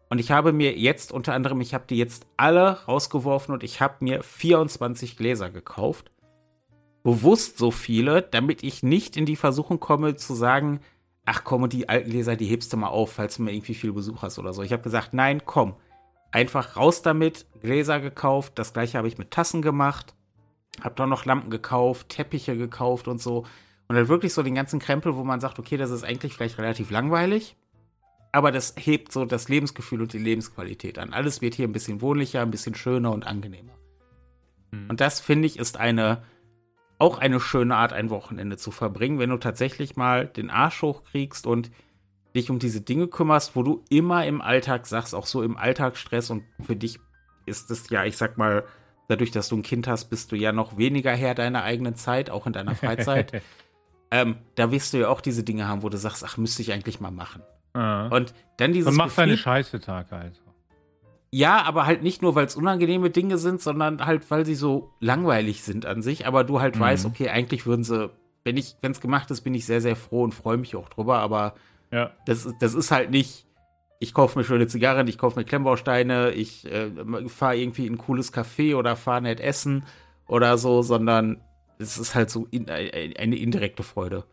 Und 0.10 0.19
ich 0.19 0.31
habe 0.31 0.54
mir 0.54 0.78
jetzt 0.78 1.12
unter 1.12 1.34
anderem, 1.34 1.62
ich 1.62 1.74
habe 1.74 1.86
die 1.88 1.98
jetzt 1.98 2.28
alle 2.38 2.86
rausgeworfen 2.86 3.54
und 3.54 3.63
ich 3.63 3.81
habe 3.81 3.96
mir 4.00 4.24
24 4.24 5.18
Gläser 5.18 5.50
gekauft. 5.50 6.12
Bewusst 7.04 7.57
so 7.57 7.72
viele, 7.72 8.22
damit 8.22 8.63
ich 8.63 8.84
nicht 8.84 9.18
in 9.18 9.25
die 9.25 9.36
Versuchung 9.36 9.80
komme 9.80 10.16
zu 10.16 10.34
sagen, 10.34 10.80
ach 11.25 11.44
komm, 11.44 11.68
die 11.69 11.90
alten 11.90 12.12
Gläser, 12.12 12.36
die 12.36 12.46
hebst 12.46 12.72
du 12.72 12.78
mal 12.78 12.88
auf, 12.88 13.13
falls 13.13 13.38
du 13.38 13.44
mal 13.44 13.52
irgendwie 13.52 13.74
viel 13.74 13.94
Besuch 13.94 14.22
hast 14.22 14.40
oder 14.40 14.54
so. 14.54 14.62
Ich 14.62 14.72
habe 14.72 14.84
gesagt, 14.84 15.13
nein, 15.13 15.42
komm, 15.46 15.75
einfach 16.31 16.78
raus 16.78 17.01
damit, 17.01 17.46
Gläser 17.62 18.00
gekauft. 18.00 18.54
Das 18.56 18.74
gleiche 18.74 18.98
habe 18.98 19.08
ich 19.08 19.18
mit 19.18 19.32
Tassen 19.32 19.62
gemacht. 19.62 20.13
Hab 20.82 20.96
dann 20.98 21.10
noch 21.10 21.25
Lampen 21.25 21.50
gekauft, 21.50 22.10
Teppiche 22.10 22.58
gekauft 22.58 23.08
und 23.08 23.22
so. 23.22 23.46
Und 23.88 23.96
dann 23.96 24.08
wirklich 24.08 24.34
so 24.34 24.44
den 24.44 24.56
ganzen 24.56 24.80
Krempel, 24.80 25.15
wo 25.15 25.24
man 25.24 25.39
sagt, 25.39 25.60
okay, 25.60 25.77
das 25.77 25.91
ist 25.91 26.03
eigentlich 26.03 26.34
vielleicht 26.34 26.58
relativ 26.58 26.91
langweilig, 26.91 27.56
aber 28.36 28.51
das 28.51 28.75
hebt 28.77 29.13
so 29.13 29.24
das 29.24 29.48
Lebensgefühl 29.48 30.01
und 30.01 30.12
die 30.12 30.20
Lebensqualität 30.20 31.00
an. 31.00 31.13
Alles 31.13 31.39
wird 31.39 31.56
hier 31.56 31.65
ein 31.65 31.72
bisschen 31.72 32.01
wohnlicher, 32.01 32.42
ein 32.42 32.51
bisschen 32.51 32.75
schöner 32.75 33.13
und 33.13 33.25
angenehmer. 33.25 33.72
Hm. 34.74 34.89
Und 34.89 35.00
das 35.00 35.22
finde 35.22 35.46
ich 35.46 35.58
ist 35.58 35.77
eine 35.77 36.24
auch 36.98 37.18
eine 37.18 37.39
schöne 37.39 37.77
Art, 37.77 37.94
ein 37.94 38.10
Wochenende 38.10 38.58
zu 38.58 38.72
verbringen, 38.72 39.20
wenn 39.20 39.30
du 39.30 39.38
tatsächlich 39.38 39.96
mal 39.96 40.27
den 40.27 40.50
Arsch 40.50 40.82
hochkriegst 40.82 41.48
und 41.48 41.72
dich 42.36 42.50
um 42.50 42.60
diese 42.60 42.82
Dinge 42.82 43.08
kümmerst, 43.08 43.56
wo 43.56 43.63
du 43.63 43.86
immer 43.89 44.25
im 44.25 44.42
Alltag 44.42 44.86
sagst, 44.86 45.15
auch 45.15 45.27
so 45.27 45.42
im 45.42 45.56
Alltagsstress 45.56 46.30
und 46.30 46.44
für 46.60 46.75
dich 46.75 47.00
ist 47.46 47.72
es 47.72 47.89
ja, 47.89 48.04
ich 48.04 48.18
sag 48.18 48.38
mal, 48.38 48.65
dadurch, 49.08 49.32
dass 49.32 49.48
du 49.48 49.56
ein 49.56 49.62
Kind 49.62 49.88
hast, 49.88 50.10
bist 50.10 50.34
du 50.34 50.36
ja 50.36 50.51
noch 50.51 50.77
weniger 50.77 51.13
Herr 51.13 51.36
deiner 51.36 51.63
eigenen 51.63 51.96
Zeit, 51.96 52.30
auch 52.30 52.48
in 52.48 52.54
deiner 52.54 52.75
Freizeit. 52.75 53.42
ähm, 54.12 54.39
da 54.56 54.72
wirst 54.72 54.94
du 54.94 54.98
ja 54.98 55.08
auch 55.08 55.22
diese 55.22 55.46
Dinge 55.46 55.70
haben, 55.70 55.84
wo 55.84 55.89
du 55.89 55.98
sagst, 55.98 56.25
ach, 56.25 56.36
müsste 56.36 56.62
ich 56.62 56.74
eigentlich 56.74 57.00
mal 57.00 57.12
machen. 57.12 57.42
Ah. 57.75 58.08
Und 58.08 58.34
dann 58.58 58.72
dieses 58.74 58.89
Und 58.91 58.98
mach 58.98 59.13
deine 59.13 59.34
Gefühl- 59.34 59.44
Scheiße 59.44 59.79
Tag 59.82 60.12
halt. 60.12 60.41
ja, 61.32 61.62
aber 61.63 61.86
halt 61.86 62.01
nicht 62.03 62.22
nur, 62.22 62.34
weil 62.36 62.46
es 62.46 62.55
unangenehme 62.55 63.10
Dinge 63.10 63.38
sind, 63.38 63.62
sondern 63.62 64.05
halt, 64.05 64.29
weil 64.32 64.46
sie 64.46 64.55
so 64.55 64.91
langweilig 65.01 65.63
sind 65.63 65.86
an 65.86 66.01
sich. 66.01 66.25
Aber 66.25 66.44
du 66.46 66.62
halt 66.62 66.75
Mhm. 66.77 66.79
weißt, 66.79 67.05
okay, 67.05 67.29
eigentlich 67.29 67.65
würden 67.65 67.84
sie, 67.84 68.10
wenn 68.46 68.55
ich, 68.58 68.75
wenn 68.82 68.91
es 68.94 69.01
gemacht 69.01 69.29
ist, 69.32 69.41
bin 69.41 69.53
ich 69.53 69.65
sehr, 69.65 69.82
sehr 69.82 69.96
froh 69.98 70.24
und 70.24 70.34
freue 70.34 70.58
mich 70.58 70.75
auch 70.75 70.88
drüber. 70.88 71.17
Aber 71.20 71.55
Ja. 71.91 72.12
das, 72.25 72.46
ist- 72.46 72.55
das 72.62 72.74
ist 72.74 72.91
halt 72.91 73.12
nicht, 73.12 73.46
ich 74.00 74.13
kaufe 74.13 74.38
mir 74.39 74.46
schöne 74.46 74.67
Zigarren, 74.67 75.08
ich 75.08 75.17
kaufe 75.17 75.38
mir 75.39 75.46
Klemmbausteine, 75.46 76.32
ich 76.32 76.65
äh, 76.72 76.91
fahre 77.27 77.58
irgendwie 77.58 77.88
in 77.88 77.94
ein 77.94 77.98
cooles 77.98 78.34
Café 78.34 78.75
oder 78.77 78.96
fahre 78.96 79.22
nett 79.24 79.39
essen 79.41 79.84
oder 80.27 80.58
so, 80.58 80.82
sondern 80.82 81.41
es 81.79 81.98
ist 81.98 82.15
halt 82.15 82.29
so 82.29 82.48
in, 82.51 82.67
äh, 82.70 83.13
eine 83.17 83.36
indirekte 83.36 83.84
Freude. 83.84 84.24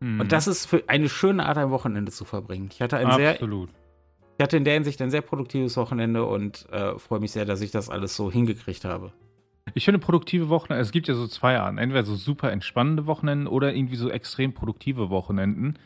Mhm. 0.00 0.20
Und 0.20 0.32
das 0.32 0.46
ist 0.46 0.66
für 0.66 0.84
eine 0.86 1.08
schöne 1.08 1.46
Art, 1.46 1.58
ein 1.58 1.70
Wochenende 1.70 2.12
zu 2.12 2.24
verbringen. 2.24 2.68
Ich 2.72 2.80
hatte 2.80 2.96
ein 2.96 3.10
sehr 3.12 3.32
Absolut. 3.32 3.70
ich 4.38 4.42
hatte 4.42 4.56
in 4.56 4.64
der 4.64 4.74
Hinsicht 4.74 5.00
ein 5.02 5.10
sehr 5.10 5.22
produktives 5.22 5.76
Wochenende 5.76 6.24
und 6.24 6.66
äh, 6.70 6.98
freue 6.98 7.20
mich 7.20 7.32
sehr, 7.32 7.44
dass 7.44 7.60
ich 7.60 7.70
das 7.70 7.90
alles 7.90 8.16
so 8.16 8.30
hingekriegt 8.30 8.84
habe. 8.84 9.12
Ich 9.72 9.84
finde 9.84 9.98
produktive 9.98 10.48
Wochenende, 10.50 10.82
es 10.82 10.92
gibt 10.92 11.08
ja 11.08 11.14
so 11.14 11.26
zwei 11.26 11.58
Arten. 11.58 11.78
Entweder 11.78 12.04
so 12.04 12.14
super 12.14 12.52
entspannende 12.52 13.06
Wochenenden 13.06 13.46
oder 13.46 13.74
irgendwie 13.74 13.96
so 13.96 14.10
extrem 14.10 14.52
produktive 14.52 15.08
Wochenenden. 15.08 15.78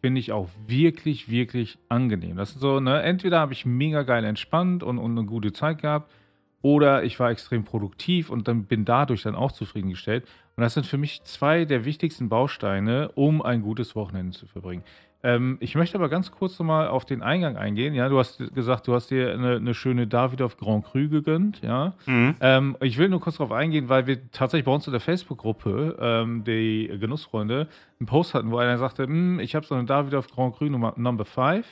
Finde 0.00 0.20
ich 0.20 0.32
auch 0.32 0.48
wirklich, 0.66 1.28
wirklich 1.28 1.78
angenehm. 1.88 2.36
Das 2.36 2.52
ist 2.52 2.60
so, 2.60 2.80
ne, 2.80 3.02
entweder 3.02 3.40
habe 3.40 3.52
ich 3.52 3.66
mega 3.66 4.02
geil 4.02 4.24
entspannt 4.24 4.82
und, 4.82 4.98
und 4.98 5.18
eine 5.18 5.26
gute 5.26 5.52
Zeit 5.52 5.82
gehabt. 5.82 6.10
Oder 6.62 7.04
ich 7.04 7.18
war 7.20 7.30
extrem 7.30 7.64
produktiv 7.64 8.30
und 8.30 8.48
dann 8.48 8.64
bin 8.64 8.84
dadurch 8.84 9.22
dann 9.22 9.34
auch 9.34 9.52
zufriedengestellt. 9.52 10.24
Und 10.56 10.62
das 10.62 10.74
sind 10.74 10.86
für 10.86 10.98
mich 10.98 11.22
zwei 11.22 11.64
der 11.64 11.84
wichtigsten 11.84 12.28
Bausteine, 12.28 13.10
um 13.14 13.42
ein 13.42 13.62
gutes 13.62 13.94
Wochenende 13.94 14.36
zu 14.36 14.46
verbringen. 14.46 14.82
Ähm, 15.22 15.56
ich 15.60 15.74
möchte 15.74 15.98
aber 15.98 16.08
ganz 16.08 16.30
kurz 16.30 16.58
nochmal 16.58 16.88
auf 16.88 17.04
den 17.04 17.22
Eingang 17.22 17.56
eingehen. 17.56 17.94
Ja, 17.94 18.08
du 18.08 18.18
hast 18.18 18.38
gesagt, 18.54 18.86
du 18.86 18.94
hast 18.94 19.10
dir 19.10 19.32
eine, 19.32 19.56
eine 19.56 19.74
schöne 19.74 20.06
Davidoff 20.06 20.56
Grand 20.56 20.84
Cru 20.84 21.08
gegönnt. 21.08 21.60
Ja, 21.62 21.94
mhm. 22.06 22.36
ähm, 22.40 22.76
ich 22.80 22.98
will 22.98 23.08
nur 23.08 23.20
kurz 23.20 23.36
darauf 23.36 23.52
eingehen, 23.52 23.88
weil 23.88 24.06
wir 24.06 24.30
tatsächlich 24.30 24.64
bei 24.64 24.72
uns 24.72 24.86
in 24.86 24.92
der 24.92 25.00
Facebook-Gruppe, 25.00 25.96
ähm, 26.00 26.44
die 26.44 26.88
Genussfreunde, 27.00 27.68
einen 27.98 28.06
Post 28.06 28.34
hatten, 28.34 28.52
wo 28.52 28.58
einer 28.58 28.78
sagte, 28.78 29.04
hm, 29.04 29.40
ich 29.40 29.56
habe 29.56 29.66
so 29.66 29.74
eine 29.74 29.84
Davidoff 29.84 30.28
Grand 30.28 30.56
Cru 30.56 30.66
Nummer, 30.66 30.94
Number 30.96 31.24
5 31.24 31.66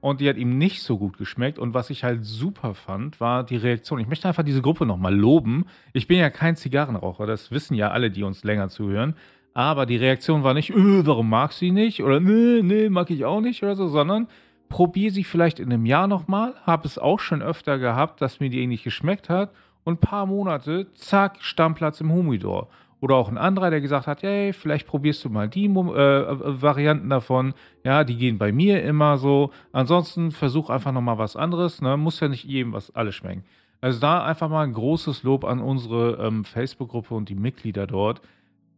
und 0.00 0.20
die 0.20 0.28
hat 0.28 0.36
ihm 0.36 0.58
nicht 0.58 0.82
so 0.82 0.98
gut 0.98 1.18
geschmeckt. 1.18 1.58
Und 1.58 1.74
was 1.74 1.90
ich 1.90 2.04
halt 2.04 2.24
super 2.24 2.74
fand, 2.74 3.20
war 3.20 3.44
die 3.44 3.56
Reaktion. 3.56 3.98
Ich 3.98 4.06
möchte 4.06 4.28
einfach 4.28 4.44
diese 4.44 4.62
Gruppe 4.62 4.86
nochmal 4.86 5.14
loben. 5.14 5.66
Ich 5.92 6.06
bin 6.06 6.18
ja 6.18 6.30
kein 6.30 6.56
Zigarrenraucher, 6.56 7.26
das 7.26 7.50
wissen 7.50 7.74
ja 7.74 7.90
alle, 7.90 8.10
die 8.10 8.22
uns 8.22 8.44
länger 8.44 8.68
zuhören. 8.68 9.14
Aber 9.54 9.86
die 9.86 9.96
Reaktion 9.96 10.44
war 10.44 10.54
nicht, 10.54 10.70
öh, 10.70 11.02
warum 11.04 11.28
mag 11.28 11.52
sie 11.52 11.72
nicht? 11.72 12.02
Oder 12.02 12.20
nee, 12.20 12.62
nee, 12.62 12.88
mag 12.88 13.10
ich 13.10 13.24
auch 13.24 13.40
nicht 13.40 13.62
oder 13.62 13.74
so, 13.74 13.88
sondern 13.88 14.28
probiere 14.68 15.12
sie 15.12 15.24
vielleicht 15.24 15.58
in 15.58 15.72
einem 15.72 15.86
Jahr 15.86 16.06
nochmal. 16.06 16.54
Habe 16.64 16.86
es 16.86 16.98
auch 16.98 17.18
schon 17.18 17.42
öfter 17.42 17.78
gehabt, 17.78 18.20
dass 18.20 18.38
mir 18.38 18.50
die 18.50 18.66
nicht 18.66 18.84
geschmeckt 18.84 19.28
hat. 19.28 19.52
Und 19.82 19.94
ein 19.94 20.00
paar 20.00 20.26
Monate, 20.26 20.92
zack, 20.94 21.38
Stammplatz 21.40 22.00
im 22.00 22.12
Humidor. 22.12 22.68
Oder 23.00 23.14
auch 23.14 23.28
ein 23.28 23.38
anderer, 23.38 23.70
der 23.70 23.80
gesagt 23.80 24.06
hat, 24.06 24.22
hey, 24.22 24.52
vielleicht 24.52 24.86
probierst 24.86 25.24
du 25.24 25.30
mal 25.30 25.48
die 25.48 25.66
äh, 25.66 25.70
Varianten 25.70 27.08
davon. 27.08 27.54
Ja, 27.84 28.02
die 28.04 28.16
gehen 28.16 28.38
bei 28.38 28.50
mir 28.50 28.82
immer 28.82 29.18
so. 29.18 29.50
Ansonsten 29.72 30.32
versuch 30.32 30.68
einfach 30.68 30.92
nochmal 30.92 31.18
was 31.18 31.36
anderes. 31.36 31.80
Ne? 31.80 31.96
Muss 31.96 32.20
ja 32.20 32.28
nicht 32.28 32.44
jedem 32.44 32.72
was 32.72 32.94
alles 32.94 33.14
schmecken. 33.14 33.44
Also 33.80 34.00
da 34.00 34.24
einfach 34.24 34.48
mal 34.48 34.64
ein 34.64 34.72
großes 34.72 35.22
Lob 35.22 35.44
an 35.44 35.60
unsere 35.60 36.18
ähm, 36.20 36.44
Facebook-Gruppe 36.44 37.14
und 37.14 37.28
die 37.28 37.36
Mitglieder 37.36 37.86
dort 37.86 38.20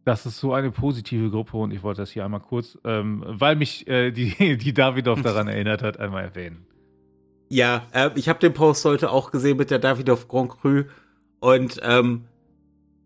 das 0.05 0.25
ist 0.25 0.39
so 0.39 0.53
eine 0.53 0.71
positive 0.71 1.29
Gruppe 1.29 1.57
und 1.57 1.71
ich 1.71 1.83
wollte 1.83 2.01
das 2.01 2.11
hier 2.11 2.25
einmal 2.25 2.39
kurz, 2.39 2.77
ähm, 2.83 3.23
weil 3.27 3.55
mich 3.55 3.87
äh, 3.87 4.11
die, 4.11 4.57
die 4.57 4.73
Davidoff 4.73 5.21
daran 5.21 5.47
erinnert 5.47 5.83
hat, 5.83 5.99
einmal 5.99 6.23
erwähnen. 6.23 6.65
Ja, 7.49 7.83
äh, 7.91 8.09
ich 8.15 8.29
habe 8.29 8.39
den 8.39 8.53
Post 8.53 8.85
heute 8.85 9.11
auch 9.11 9.31
gesehen 9.31 9.57
mit 9.57 9.71
der 9.71 9.79
Davidoff 9.79 10.27
Grand 10.27 10.49
Cru 10.49 10.83
und 11.39 11.79
ähm, 11.83 12.25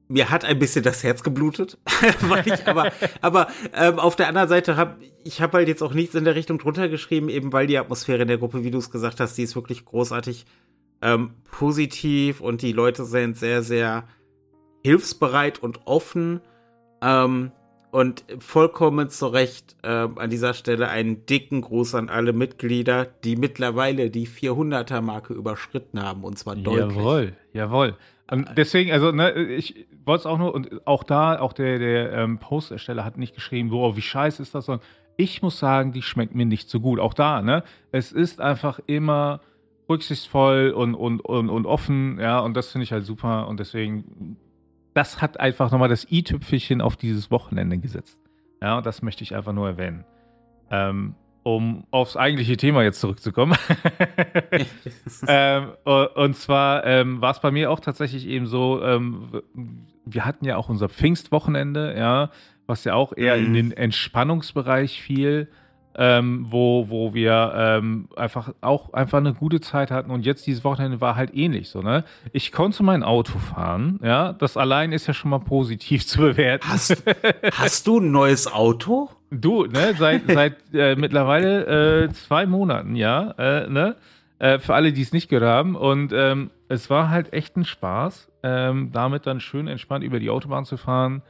mir 0.07 0.29
hat 0.29 0.45
ein 0.45 0.59
bisschen 0.59 0.83
das 0.83 1.03
Herz 1.03 1.23
geblutet, 1.23 1.77
weil 2.21 2.47
ich 2.47 2.67
aber, 2.67 2.91
aber 3.21 3.47
ähm, 3.73 3.99
auf 3.99 4.15
der 4.15 4.27
anderen 4.27 4.49
Seite 4.49 4.77
habe 4.77 4.97
ich 5.23 5.41
habe 5.41 5.57
halt 5.57 5.67
jetzt 5.67 5.81
auch 5.81 5.93
nichts 5.93 6.13
in 6.13 6.23
der 6.23 6.35
Richtung 6.35 6.59
drunter 6.59 6.87
geschrieben, 6.87 7.29
eben 7.29 7.51
weil 7.51 7.65
die 7.65 7.79
Atmosphäre 7.79 8.21
in 8.21 8.27
der 8.27 8.37
Gruppe, 8.37 8.63
wie 8.63 8.69
du 8.69 8.77
es 8.77 8.91
gesagt 8.91 9.19
hast, 9.19 9.35
die 9.37 9.43
ist 9.43 9.55
wirklich 9.55 9.83
großartig 9.83 10.45
ähm, 11.01 11.31
positiv 11.49 12.41
und 12.41 12.61
die 12.61 12.71
Leute 12.71 13.05
sind 13.05 13.35
sehr, 13.35 13.63
sehr 13.63 14.03
hilfsbereit 14.83 15.57
und 15.57 15.81
offen. 15.85 16.41
Ähm, 17.01 17.51
und 17.89 18.25
vollkommen 18.39 19.09
zu 19.09 19.27
Recht 19.27 19.77
äh, 19.81 19.87
an 19.87 20.29
dieser 20.29 20.53
Stelle 20.53 20.89
einen 20.89 21.25
dicken 21.25 21.61
Gruß 21.61 21.95
an 21.95 22.09
alle 22.09 22.33
Mitglieder, 22.33 23.05
die 23.05 23.37
mittlerweile 23.37 24.09
die 24.09 24.27
400er-Marke 24.27 25.33
überschritten 25.33 26.03
haben, 26.03 26.25
und 26.25 26.37
zwar 26.37 26.57
deutlich. 26.57 26.97
Jawohl, 26.97 27.33
jawohl. 27.53 27.95
Und 28.29 28.49
deswegen, 28.57 28.91
also, 28.91 29.11
ne, 29.11 29.33
ich 29.33 29.85
wollte 30.03 30.21
es 30.21 30.25
auch 30.25 30.37
nur, 30.37 30.53
und 30.53 30.87
auch 30.87 31.03
da, 31.03 31.39
auch 31.39 31.53
der, 31.53 31.77
der 31.77 32.13
ähm, 32.13 32.39
Postersteller 32.39 33.05
hat 33.05 33.17
nicht 33.17 33.35
geschrieben, 33.35 33.69
so, 33.69 33.83
oh, 33.83 33.95
wie 33.95 34.01
scheiße 34.01 34.41
ist 34.41 34.55
das, 34.55 34.65
sondern 34.65 34.85
ich 35.17 35.41
muss 35.41 35.59
sagen, 35.59 35.91
die 35.91 36.01
schmeckt 36.01 36.35
mir 36.35 36.45
nicht 36.45 36.69
so 36.69 36.79
gut. 36.79 36.99
Auch 36.99 37.13
da, 37.13 37.41
ne, 37.41 37.63
es 37.91 38.11
ist 38.11 38.41
einfach 38.41 38.79
immer 38.87 39.41
rücksichtsvoll 39.87 40.71
und, 40.71 40.95
und, 40.95 41.21
und, 41.21 41.49
und 41.49 41.65
offen, 41.67 42.19
ja, 42.19 42.39
und 42.39 42.57
das 42.57 42.71
finde 42.71 42.83
ich 42.83 42.91
halt 42.91 43.05
super 43.05 43.47
und 43.47 43.59
deswegen 43.59 44.37
das 44.95 45.21
hat 45.21 45.39
einfach 45.39 45.71
nochmal 45.71 45.89
das 45.89 46.09
i-Tüpfelchen 46.09 46.81
auf 46.81 46.95
dieses 46.95 47.29
Wochenende 47.29 47.77
gesetzt. 47.77 48.17
Ja, 48.61 48.77
und 48.77 48.85
das 48.85 49.01
möchte 49.01 49.23
ich 49.23 49.35
einfach 49.35 49.51
nur 49.51 49.67
erwähnen. 49.67 50.05
Ähm, 50.71 51.15
um 51.45 51.85
aufs 51.91 52.17
eigentliche 52.17 52.57
Thema 52.57 52.81
jetzt 52.81 52.99
zurückzukommen. 52.99 53.55
ähm, 55.27 55.67
und 55.85 56.35
zwar 56.35 56.83
ähm, 56.85 57.21
war 57.21 57.31
es 57.31 57.39
bei 57.39 57.51
mir 57.51 57.69
auch 57.69 57.79
tatsächlich 57.79 58.25
eben 58.25 58.47
so, 58.47 58.81
ähm, 58.81 59.43
wir 60.05 60.25
hatten 60.25 60.45
ja 60.45 60.57
auch 60.57 60.69
unser 60.69 60.89
Pfingstwochenende, 60.89 61.95
ja, 61.95 62.31
was 62.65 62.83
ja 62.83 62.95
auch 62.95 63.15
eher 63.15 63.37
mhm. 63.37 63.45
in 63.45 63.53
den 63.53 63.71
Entspannungsbereich 63.73 64.99
fiel 64.99 65.47
ähm, 65.97 66.45
wo, 66.49 66.89
wo 66.89 67.13
wir 67.13 67.53
ähm, 67.55 68.09
einfach 68.15 68.53
auch 68.61 68.93
einfach 68.93 69.19
eine 69.19 69.33
gute 69.33 69.61
Zeit 69.61 69.91
hatten 69.91 70.11
und 70.11 70.25
jetzt 70.25 70.45
dieses 70.45 70.63
Wochenende 70.63 70.99
war 70.99 71.15
halt 71.15 71.33
ähnlich 71.33 71.69
so, 71.69 71.81
ne? 71.81 72.03
Ich 72.33 72.51
konnte 72.51 72.83
mein 72.83 73.03
Auto 73.03 73.37
fahren, 73.39 73.99
ja, 74.03 74.33
das 74.33 74.57
allein 74.57 74.91
ist 74.91 75.07
ja 75.07 75.13
schon 75.13 75.31
mal 75.31 75.39
positiv 75.39 76.05
zu 76.07 76.19
bewerten. 76.19 76.67
Hast, 76.67 77.03
hast 77.53 77.87
du 77.87 77.99
ein 77.99 78.11
neues 78.11 78.51
Auto? 78.51 79.09
Du, 79.41 79.65
ne, 79.65 79.93
seit, 79.97 80.23
seit 80.27 80.57
äh, 80.73 80.95
mittlerweile 80.95 82.03
äh, 82.05 82.09
zwei 82.11 82.45
Monaten, 82.45 82.95
ja, 82.95 83.31
äh, 83.37 83.69
ne? 83.69 83.95
Äh, 84.37 84.59
für 84.59 84.75
alle, 84.75 84.91
die 84.91 85.01
es 85.01 85.13
nicht 85.13 85.29
gehört 85.29 85.47
haben. 85.47 85.75
Und 85.75 86.11
ähm, 86.13 86.51
es 86.67 86.89
war 86.89 87.09
halt 87.09 87.33
echt 87.33 87.55
ein 87.55 87.63
Spaß, 87.63 88.31
ähm, 88.43 88.91
damit 88.91 89.25
dann 89.25 89.39
schön 89.39 89.67
entspannt 89.67 90.03
über 90.03 90.19
die 90.19 90.29
Autobahn 90.29 90.65
zu 90.65 90.77
fahren. 90.77 91.21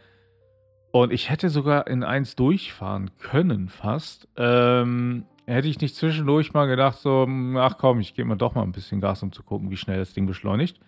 Und 0.92 1.12
ich 1.12 1.30
hätte 1.30 1.50
sogar 1.50 1.88
in 1.88 2.04
eins 2.04 2.36
durchfahren 2.36 3.12
können, 3.20 3.70
fast. 3.70 4.28
Ähm, 4.38 5.26
hätte 5.46 5.68
ich 5.68 5.80
nicht 5.82 5.96
zwischendurch 5.96 6.54
mal 6.54 6.66
gedacht, 6.68 6.98
so, 6.98 7.28
ach 7.58 7.78
komm, 7.78 8.00
ich 8.00 8.16
gebe 8.16 8.28
mir 8.28 8.38
doch 8.38 8.56
mal 8.56 8.64
ein 8.64 8.72
bisschen 8.72 9.02
Gas, 9.02 9.22
um 9.22 9.32
zu 9.32 9.44
gucken, 9.44 9.70
wie 9.70 9.78
schnell 9.78 10.00
das 10.00 10.14
Ding 10.14 10.26
beschleunigt. 10.26 10.80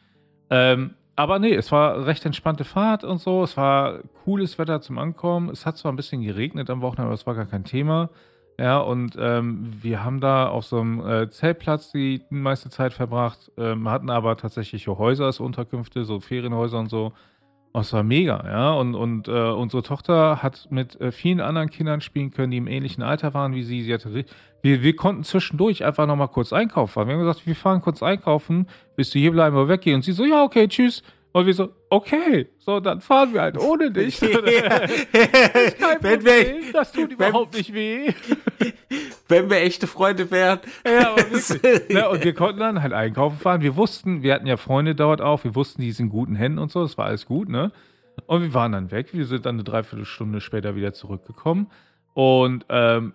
Ähm, 0.49 0.95
aber 1.17 1.39
nee, 1.39 1.53
es 1.55 1.71
war 1.71 2.05
recht 2.05 2.25
entspannte 2.25 2.63
Fahrt 2.63 3.03
und 3.03 3.19
so. 3.19 3.43
Es 3.43 3.57
war 3.57 3.99
cooles 4.23 4.59
Wetter 4.59 4.81
zum 4.81 4.99
Ankommen. 4.99 5.49
Es 5.49 5.65
hat 5.65 5.75
zwar 5.75 5.91
ein 5.91 5.95
bisschen 5.95 6.21
geregnet 6.21 6.69
am 6.69 6.81
Wochenende, 6.81 7.05
aber 7.07 7.15
es 7.15 7.25
war 7.25 7.33
gar 7.33 7.47
kein 7.47 7.63
Thema. 7.63 8.11
Ja, 8.59 8.77
und 8.77 9.15
ähm, 9.19 9.67
wir 9.81 10.03
haben 10.03 10.19
da 10.19 10.47
auf 10.47 10.65
so 10.65 10.79
einem 10.79 11.05
äh, 11.07 11.29
Zeltplatz 11.29 11.91
die 11.91 12.21
meiste 12.29 12.69
Zeit 12.69 12.93
verbracht, 12.93 13.51
ähm, 13.57 13.89
hatten 13.89 14.11
aber 14.11 14.37
tatsächlich 14.37 14.87
Häuser 14.87 15.25
als 15.25 15.39
Unterkünfte, 15.39 16.05
so 16.05 16.19
Ferienhäuser 16.19 16.77
und 16.79 16.89
so. 16.89 17.13
Oh, 17.73 17.79
es 17.79 17.93
war 17.93 18.03
mega, 18.03 18.43
ja. 18.45 18.73
Und, 18.73 18.93
und 18.93 19.27
äh, 19.27 19.31
unsere 19.31 19.81
Tochter 19.83 20.43
hat 20.43 20.67
mit 20.69 21.01
äh, 21.01 21.11
vielen 21.11 21.41
anderen 21.41 21.69
Kindern 21.69 22.01
spielen 22.01 22.29
können, 22.31 22.51
die 22.51 22.57
im 22.57 22.67
ähnlichen 22.67 23.03
Alter 23.03 23.33
waren 23.33 23.55
wie 23.55 23.63
sie. 23.63 23.83
sie 23.83 23.93
hatte, 23.93 24.25
wir, 24.61 24.81
wir 24.81 24.95
konnten 24.95 25.23
zwischendurch 25.23 25.83
einfach 25.85 26.07
nochmal 26.07 26.27
kurz 26.29 26.53
einkaufen. 26.53 27.07
Wir 27.07 27.13
haben 27.13 27.21
gesagt, 27.21 27.45
wir 27.45 27.55
fahren 27.55 27.81
kurz 27.81 28.01
einkaufen, 28.03 28.67
bis 28.95 29.11
du 29.11 29.19
hier 29.19 29.31
bleiben 29.31 29.55
oder 29.55 29.69
weggehen. 29.69 29.97
Und 29.97 30.01
sie 30.03 30.11
so, 30.11 30.25
ja, 30.25 30.43
okay, 30.43 30.67
tschüss. 30.67 31.03
Und 31.31 31.45
wir 31.45 31.53
so, 31.53 31.69
okay, 31.89 32.47
so, 32.57 32.79
dann 32.79 32.99
fahren 32.99 33.33
wir 33.33 33.41
halt 33.41 33.59
ohne 33.59 33.91
dich. 33.93 34.19
das, 34.19 34.31
wenn 36.01 36.25
wir, 36.25 36.73
das 36.73 36.91
tut 36.91 37.11
überhaupt 37.11 37.53
wenn, 37.53 37.59
nicht 37.59 37.73
weh. 37.73 38.13
Wenn 39.29 39.49
wir 39.49 39.57
echte 39.57 39.87
Freunde 39.87 40.31
wären. 40.31 40.59
Ja, 40.85 41.11
aber 41.11 41.17
wirklich. 41.17 41.89
ne, 41.89 42.07
und 42.07 42.23
wir 42.23 42.33
konnten 42.33 42.61
dann 42.61 42.81
halt 42.81 42.93
einkaufen 42.93 43.37
fahren. 43.37 43.61
Wir 43.61 43.75
wussten, 43.75 44.23
wir 44.23 44.33
hatten 44.33 44.47
ja 44.47 44.55
Freunde 44.55 44.95
dort 44.95 45.19
auch, 45.21 45.43
wir 45.43 45.53
wussten, 45.53 45.81
die 45.81 45.91
sind 45.91 46.05
in 46.05 46.11
guten 46.11 46.35
Händen 46.35 46.59
und 46.59 46.71
so, 46.71 46.81
das 46.81 46.97
war 46.97 47.07
alles 47.07 47.25
gut, 47.25 47.49
ne? 47.49 47.73
Und 48.25 48.41
wir 48.41 48.53
waren 48.53 48.71
dann 48.71 48.89
weg. 48.89 49.09
Wir 49.11 49.25
sind 49.25 49.45
dann 49.45 49.55
eine 49.55 49.65
Dreiviertelstunde 49.65 50.39
später 50.39 50.75
wieder 50.77 50.93
zurückgekommen. 50.93 51.67
Und 52.13 52.65
ähm, 52.69 53.13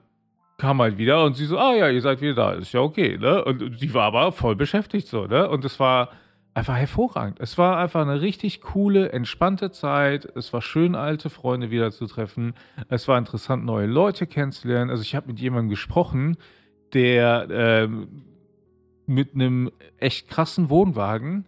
kam 0.63 0.81
halt 0.81 0.97
wieder 0.97 1.25
und 1.25 1.35
sie 1.35 1.47
so, 1.47 1.59
ah 1.59 1.75
ja, 1.75 1.89
ihr 1.89 2.01
seid 2.01 2.21
wieder 2.21 2.35
da, 2.35 2.53
ist 2.53 2.73
ja 2.73 2.79
okay, 2.79 3.19
ne? 3.19 3.45
Und 3.45 3.81
sie 3.81 3.93
war 3.95 4.05
aber 4.05 4.31
voll 4.31 4.55
beschäftigt 4.55 5.09
so, 5.09 5.27
ne? 5.27 5.49
Und 5.49 5.65
es 5.65 5.81
war 5.81 6.11
einfach 6.55 6.77
hervorragend. 6.77 7.41
Es 7.41 7.59
war 7.59 7.79
einfach 7.79 8.03
eine 8.03 8.21
richtig 8.21 8.61
coole, 8.61 9.11
entspannte 9.11 9.73
Zeit. 9.73 10.25
Es 10.37 10.53
war 10.53 10.63
schön, 10.63 10.95
alte 10.95 11.31
Freunde 11.31 11.73
wiederzutreffen. 11.73 12.55
Es 12.89 13.09
war 13.09 13.19
interessant, 13.19 13.65
neue 13.65 13.89
Leute 13.89 14.29
kennenzulernen. 14.29 14.89
Also 14.89 15.03
ich 15.03 15.17
habe 15.17 15.27
mit 15.27 15.41
jemandem 15.41 15.69
gesprochen, 15.69 16.37
der 16.93 17.51
äh, 17.51 17.89
mit 19.07 19.35
einem 19.35 19.73
echt 19.99 20.29
krassen 20.29 20.71
Wohnwagen 20.71 21.45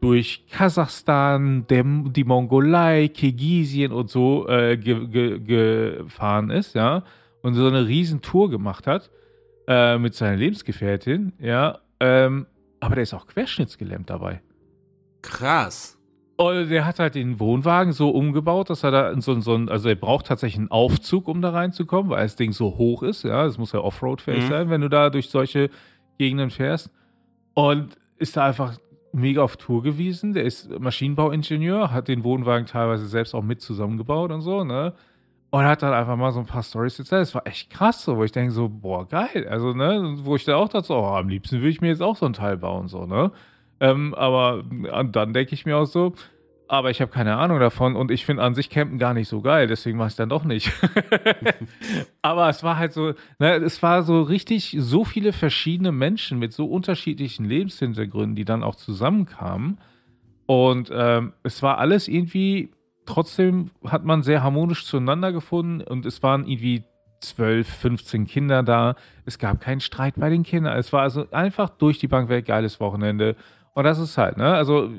durch 0.00 0.46
Kasachstan, 0.50 1.66
dem, 1.66 2.14
die 2.14 2.24
Mongolei, 2.24 3.08
Kirgisien 3.08 3.92
und 3.92 4.08
so 4.08 4.48
äh, 4.48 4.78
ge, 4.78 5.06
ge, 5.06 5.38
gefahren 5.38 6.48
ist, 6.48 6.74
ja, 6.74 7.02
und 7.44 7.54
so 7.54 7.66
eine 7.66 7.86
riesen 7.86 8.22
Tour 8.22 8.48
gemacht 8.48 8.86
hat 8.86 9.10
äh, 9.68 9.98
mit 9.98 10.14
seiner 10.14 10.36
Lebensgefährtin, 10.36 11.34
ja, 11.38 11.78
ähm, 12.00 12.46
aber 12.80 12.94
der 12.94 13.02
ist 13.02 13.12
auch 13.12 13.26
querschnittsgelähmt 13.26 14.08
dabei. 14.08 14.40
Krass. 15.20 15.98
Und 16.36 16.70
der 16.70 16.86
hat 16.86 16.98
halt 16.98 17.14
den 17.14 17.38
Wohnwagen 17.38 17.92
so 17.92 18.08
umgebaut, 18.08 18.70
dass 18.70 18.82
er 18.82 18.90
da 18.90 19.20
so, 19.20 19.38
so 19.40 19.54
ein, 19.54 19.68
also 19.68 19.90
er 19.90 19.94
braucht 19.94 20.26
tatsächlich 20.26 20.58
einen 20.58 20.70
Aufzug, 20.70 21.28
um 21.28 21.42
da 21.42 21.50
reinzukommen, 21.50 22.10
weil 22.10 22.22
das 22.22 22.34
Ding 22.34 22.52
so 22.52 22.78
hoch 22.78 23.02
ist, 23.02 23.24
ja, 23.24 23.44
das 23.44 23.58
muss 23.58 23.72
ja 23.72 23.80
Offroad-fähig 23.80 24.44
mhm. 24.44 24.48
sein, 24.48 24.70
wenn 24.70 24.80
du 24.80 24.88
da 24.88 25.10
durch 25.10 25.28
solche 25.28 25.68
Gegenden 26.18 26.48
fährst. 26.48 26.90
Und 27.52 27.98
ist 28.16 28.38
da 28.38 28.46
einfach 28.46 28.78
mega 29.12 29.42
auf 29.42 29.58
Tour 29.58 29.82
gewesen. 29.82 30.32
Der 30.32 30.44
ist 30.44 30.70
Maschinenbauingenieur, 30.80 31.92
hat 31.92 32.08
den 32.08 32.24
Wohnwagen 32.24 32.66
teilweise 32.66 33.06
selbst 33.06 33.34
auch 33.34 33.42
mit 33.42 33.60
zusammengebaut 33.60 34.32
und 34.32 34.40
so, 34.40 34.64
ne? 34.64 34.94
Und 35.54 35.64
hat 35.66 35.84
dann 35.84 35.92
einfach 35.92 36.16
mal 36.16 36.32
so 36.32 36.40
ein 36.40 36.46
paar 36.46 36.64
Stories 36.64 36.98
erzählt. 36.98 37.22
Das 37.22 37.32
war 37.36 37.46
echt 37.46 37.70
krass, 37.70 38.02
so, 38.02 38.16
wo 38.16 38.24
ich 38.24 38.32
denke 38.32 38.50
so, 38.50 38.68
boah, 38.68 39.06
geil. 39.06 39.46
Also, 39.48 39.72
ne, 39.72 40.16
wo 40.24 40.34
ich 40.34 40.44
da 40.44 40.56
auch 40.56 40.68
dachte, 40.68 40.92
oh, 40.92 41.06
am 41.06 41.28
liebsten 41.28 41.58
würde 41.58 41.68
ich 41.68 41.80
mir 41.80 41.90
jetzt 41.90 42.02
auch 42.02 42.16
so 42.16 42.26
ein 42.26 42.32
Teil 42.32 42.56
bauen, 42.56 42.88
so, 42.88 43.06
ne? 43.06 43.30
Ähm, 43.78 44.16
aber 44.16 44.64
dann 45.12 45.32
denke 45.32 45.54
ich 45.54 45.64
mir 45.64 45.76
auch 45.76 45.84
so, 45.84 46.14
aber 46.66 46.90
ich 46.90 47.00
habe 47.00 47.12
keine 47.12 47.36
Ahnung 47.36 47.60
davon 47.60 47.94
und 47.94 48.10
ich 48.10 48.26
finde 48.26 48.42
an 48.42 48.56
sich 48.56 48.68
Campen 48.68 48.98
gar 48.98 49.14
nicht 49.14 49.28
so 49.28 49.42
geil, 49.42 49.68
deswegen 49.68 49.96
mache 49.96 50.08
ich 50.08 50.14
es 50.14 50.16
dann 50.16 50.28
doch 50.28 50.42
nicht. 50.42 50.72
aber 52.22 52.48
es 52.48 52.64
war 52.64 52.76
halt 52.76 52.92
so, 52.92 53.12
ne, 53.38 53.54
es 53.54 53.80
war 53.80 54.02
so 54.02 54.22
richtig 54.22 54.74
so 54.80 55.04
viele 55.04 55.32
verschiedene 55.32 55.92
Menschen 55.92 56.40
mit 56.40 56.52
so 56.52 56.66
unterschiedlichen 56.66 57.44
Lebenshintergründen, 57.44 58.34
die 58.34 58.44
dann 58.44 58.64
auch 58.64 58.74
zusammenkamen. 58.74 59.78
Und 60.46 60.90
ähm, 60.92 61.32
es 61.44 61.62
war 61.62 61.78
alles 61.78 62.08
irgendwie, 62.08 62.70
trotzdem 63.06 63.70
hat 63.84 64.04
man 64.04 64.22
sehr 64.22 64.42
harmonisch 64.42 64.86
zueinander 64.86 65.32
gefunden 65.32 65.80
und 65.82 66.06
es 66.06 66.22
waren 66.22 66.46
irgendwie 66.46 66.84
12, 67.20 67.68
15 67.68 68.26
Kinder 68.26 68.62
da. 68.62 68.96
Es 69.24 69.38
gab 69.38 69.60
keinen 69.60 69.80
Streit 69.80 70.14
bei 70.16 70.28
den 70.30 70.42
Kindern. 70.42 70.76
Es 70.76 70.92
war 70.92 71.02
also 71.02 71.30
einfach 71.30 71.70
durch 71.70 71.98
die 71.98 72.08
Bank 72.08 72.28
weg 72.28 72.46
geiles 72.46 72.80
Wochenende. 72.80 73.36
Und 73.74 73.84
das 73.84 73.98
ist 73.98 74.18
halt, 74.18 74.36
ne? 74.36 74.54
Also 74.54 74.90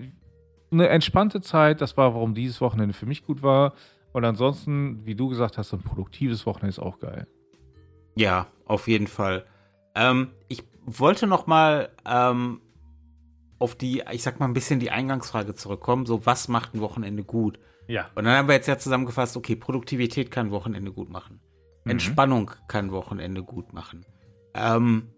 eine 0.72 0.90
entspannte 0.90 1.42
Zeit. 1.42 1.82
Das 1.82 1.98
war, 1.98 2.14
warum 2.14 2.34
dieses 2.34 2.62
Wochenende 2.62 2.94
für 2.94 3.06
mich 3.06 3.24
gut 3.24 3.44
war. 3.44 3.74
Und 4.12 4.26
ansonsten, 4.26 5.06
wie 5.06 5.16
du 5.16 5.30
gesagt 5.30 5.58
hast, 5.58 5.74
ein 5.74 5.82
produktives 5.82 6.46
Wochenende 6.46 6.70
ist 6.70 6.80
auch 6.80 7.00
geil. 7.00 7.28
Ja, 8.16 8.48
auf 8.66 8.88
jeden 8.88 9.08
Fall. 9.08 9.46
Ähm, 9.94 10.30
ich 10.48 10.64
wollte 10.86 11.28
noch 11.28 11.48
mal 11.48 11.90
ähm, 12.06 12.62
auf 13.60 13.76
die, 13.76 14.04
ich 14.12 14.24
sag 14.24 14.40
mal 14.40 14.48
ein 14.48 14.54
bisschen 14.54 14.80
die 14.80 14.92
Eingangsfrage 14.92 15.54
zurückkommen. 15.54 16.06
So, 16.06 16.26
was 16.26 16.48
macht 16.48 16.74
ein 16.74 16.82
Wochenende 16.82 17.24
gut? 17.24 17.60
Ja. 17.88 18.10
Und 18.16 18.26
dann 18.26 18.36
haben 18.36 18.48
wir 18.48 18.56
jetzt 18.56 18.68
ja 18.68 18.78
zusammengefasst, 18.78 19.38
okay, 19.38 19.56
Produktivität 19.56 20.32
kann 20.32 20.52
Wochenende 20.52 20.92
gut 20.92 21.10
machen. 21.10 21.40
Mhm. 21.84 21.92
Entspannung 21.92 22.52
kann 22.68 22.86
ein 22.86 22.92
Wochenende 22.92 23.44
gut 23.44 23.74
machen. 23.74 24.06
Ähm, 24.54 25.10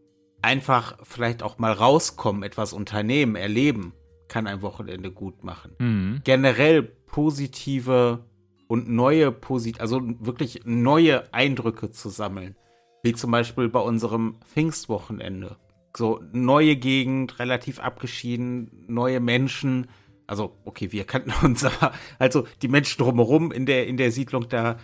einfach 0.42 0.98
vielleicht 1.04 1.44
auch 1.44 1.58
mal 1.58 1.72
rauskommen, 1.72 2.44
etwas 2.44 2.74
unternehmen, 2.74 3.36
erleben, 3.36 3.94
kann 4.28 4.48
ein 4.48 4.62
Wochenende 4.62 5.12
gut 5.12 5.44
machen. 5.44 5.76
Mhm. 5.80 6.22
Generell 6.24 6.84
positive 6.84 8.26
und 8.68 8.90
neue, 8.90 9.32
posit 9.32 9.80
also 9.80 10.02
wirklich 10.20 10.62
neue 10.66 11.34
Eindrücke 11.34 11.90
zu 11.90 12.10
sammeln. 12.10 12.56
Wie 13.04 13.14
zum 13.14 13.32
Beispiel 13.32 13.70
bei 13.70 13.80
unserem 13.80 14.36
Pfingstwochenende. 14.54 15.58
So 15.96 16.22
neue 16.34 16.76
Gegend, 16.76 17.40
relativ 17.40 17.80
abgeschieden, 17.80 18.86
neue 18.88 19.20
Menschen. 19.20 19.88
Also, 20.28 20.58
okay, 20.66 20.92
wir 20.92 21.06
kannten 21.06 21.32
uns, 21.46 21.64
aber 21.64 21.94
also 22.20 22.46
die 22.62 22.68
Menschen 22.68 23.02
drumherum 23.02 23.52
in 23.52 23.66
der, 23.66 23.88
in 23.88 23.98
der 23.98 24.12
Siedlung 24.12 24.48
da, 24.50 24.78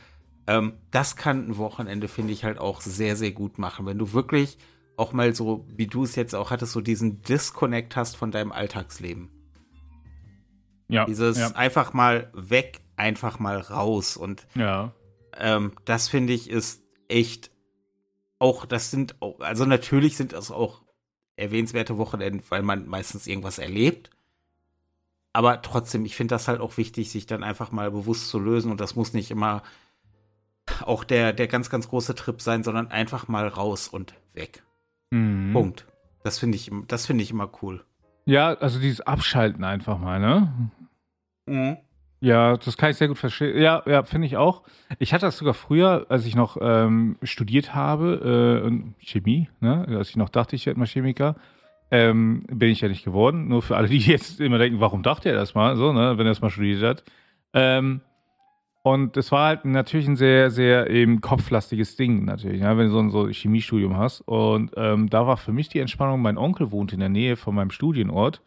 ähm, 0.48 0.74
das 0.92 1.16
kann 1.16 1.50
ein 1.50 1.58
Wochenende, 1.58 2.08
finde 2.08 2.34
ich, 2.34 2.44
halt 2.44 2.58
auch 2.58 2.82
sehr, 2.82 3.16
sehr 3.16 3.32
gut 3.32 3.60
machen. 3.60 3.86
Wenn 3.86 3.98
du 3.98 4.14
wirklich 4.14 4.58
auch 4.98 5.14
mal 5.14 5.34
so, 5.36 5.66
wie 5.70 5.88
du 5.88 6.04
es 6.04 6.16
jetzt 6.16 6.36
auch 6.36 6.52
hattest, 6.52 6.74
so 6.74 6.82
diesen 6.82 7.22
Disconnect 7.22 7.96
hast 7.96 8.16
von 8.16 8.32
deinem 8.32 8.52
Alltagsleben. 8.52 9.30
Ja. 10.88 11.06
Dieses 11.06 11.38
ja. 11.38 11.48
einfach 11.52 11.94
mal 11.94 12.30
weg, 12.34 12.82
einfach 12.96 13.40
mal 13.40 13.58
raus. 13.60 14.18
Und 14.18 14.46
ja. 14.56 14.94
ähm, 15.38 15.74
das 15.86 16.08
finde 16.10 16.34
ich 16.34 16.50
ist 16.50 16.84
echt 17.08 17.52
auch, 18.40 18.66
das 18.66 18.92
sind, 18.92 19.22
auch, 19.22 19.40
also 19.40 19.66
natürlich 19.66 20.18
sind 20.18 20.34
das 20.34 20.52
auch 20.52 20.84
erwähnenswerte 21.36 21.98
Wochenenden, 21.98 22.44
weil 22.50 22.62
man 22.62 22.88
meistens 22.88 23.26
irgendwas 23.26 23.58
erlebt. 23.58 24.12
Aber 25.34 25.62
trotzdem, 25.62 26.06
ich 26.06 26.16
finde 26.16 26.36
das 26.36 26.48
halt 26.48 26.62
auch 26.62 26.78
wichtig, 26.78 27.12
sich 27.12 27.25
dann 27.25 27.44
einfach 27.44 27.72
mal 27.72 27.90
bewusst 27.92 28.30
zu 28.30 28.40
lösen. 28.40 28.72
Und 28.72 28.80
das 28.80 28.96
muss 28.96 29.13
nicht 29.13 29.32
immer 29.32 29.63
auch 30.86 31.04
der, 31.04 31.34
der 31.34 31.48
ganz, 31.48 31.70
ganz 31.70 31.90
große 31.90 32.16
Trip 32.16 32.40
sein, 32.42 32.63
sondern 32.63 32.92
einfach 32.92 33.28
mal 33.28 33.48
raus 33.48 33.88
und 33.88 34.13
weg. 34.34 34.63
Mhm. 35.12 35.52
Punkt. 35.52 35.86
Das 36.24 36.40
finde 36.40 36.56
ich, 36.56 36.72
das 36.88 37.06
finde 37.06 37.24
ich 37.24 37.32
immer 37.32 37.50
cool. 37.62 37.84
Ja, 38.25 38.54
also 38.54 38.80
dieses 38.80 39.02
Abschalten 39.02 39.63
einfach 39.63 39.98
mal, 39.98 40.20
ne? 40.20 40.72
Mhm. 41.46 41.78
Ja, 42.22 42.56
das 42.56 42.78
kann 42.78 42.92
ich 42.92 42.96
sehr 42.96 43.10
gut 43.10 43.18
verstehen. 43.18 43.62
Ja, 43.62 43.84
ja, 43.86 44.03
finde 44.03 44.27
ich 44.27 44.38
auch. 44.38 44.64
Ich 44.98 45.14
hatte 45.14 45.25
das 45.25 45.38
sogar 45.38 45.53
früher, 45.53 46.05
als 46.07 46.25
ich 46.25 46.36
noch 46.36 46.57
ähm, 46.62 47.18
studiert 47.22 47.75
habe, 47.75 48.64
äh, 48.64 49.05
Chemie, 49.05 49.50
ne? 49.60 49.86
als 49.90 50.10
ich 50.10 50.16
noch 50.16 50.29
dachte, 50.29 50.55
ich 50.55 50.66
werde 50.66 50.79
mal 50.79 50.88
Chemiker, 50.88 51.36
ähm, 51.94 52.44
bin 52.51 52.72
ich 52.72 52.82
ja 52.82 52.88
nicht 52.88 53.06
geworden. 53.06 53.48
Nur 53.48 53.62
für 53.62 53.77
alle, 53.77 53.88
die 53.88 53.98
jetzt 54.00 54.42
immer 54.42 54.58
denken, 54.58 54.79
warum 54.79 55.03
dachte 55.03 55.29
er 55.29 55.36
das 55.36 55.53
mal, 55.53 55.77
so, 55.77 55.94
ne? 55.94 56.18
wenn 56.18 56.25
er 56.25 56.32
es 56.32 56.42
mal 56.42 56.50
studiert 56.50 56.82
hat. 56.82 57.03
Ähm, 57.53 58.01
und 58.82 59.16
es 59.16 59.32
war 59.32 59.46
halt 59.46 59.64
natürlich 59.64 60.08
ein 60.08 60.18
sehr, 60.18 60.50
sehr 60.50 60.90
eben 60.90 61.22
kopflastiges 61.22 61.96
Ding, 61.96 62.25
natürlich, 62.25 62.62
ne? 62.62 62.77
wenn 62.77 62.88
du 62.88 62.92
so 62.92 63.00
ein 63.00 63.12
so 63.12 63.27
Chemiestudium 63.27 63.96
hast. 63.96 64.22
Und 64.22 64.72
ähm, 64.75 65.08
da 65.10 65.27
war 65.27 65.38
für 65.38 65.53
mich 65.53 65.70
die 65.70 65.79
Entspannung, 65.79 66.22
mein 66.22 66.40
Onkel 66.40 66.72
wohnt 66.72 66.94
in 66.94 67.00
der 67.00 67.10
Nähe 67.10 67.36
von 67.36 67.53
meinem 67.53 67.70
Studienort. 67.70 68.42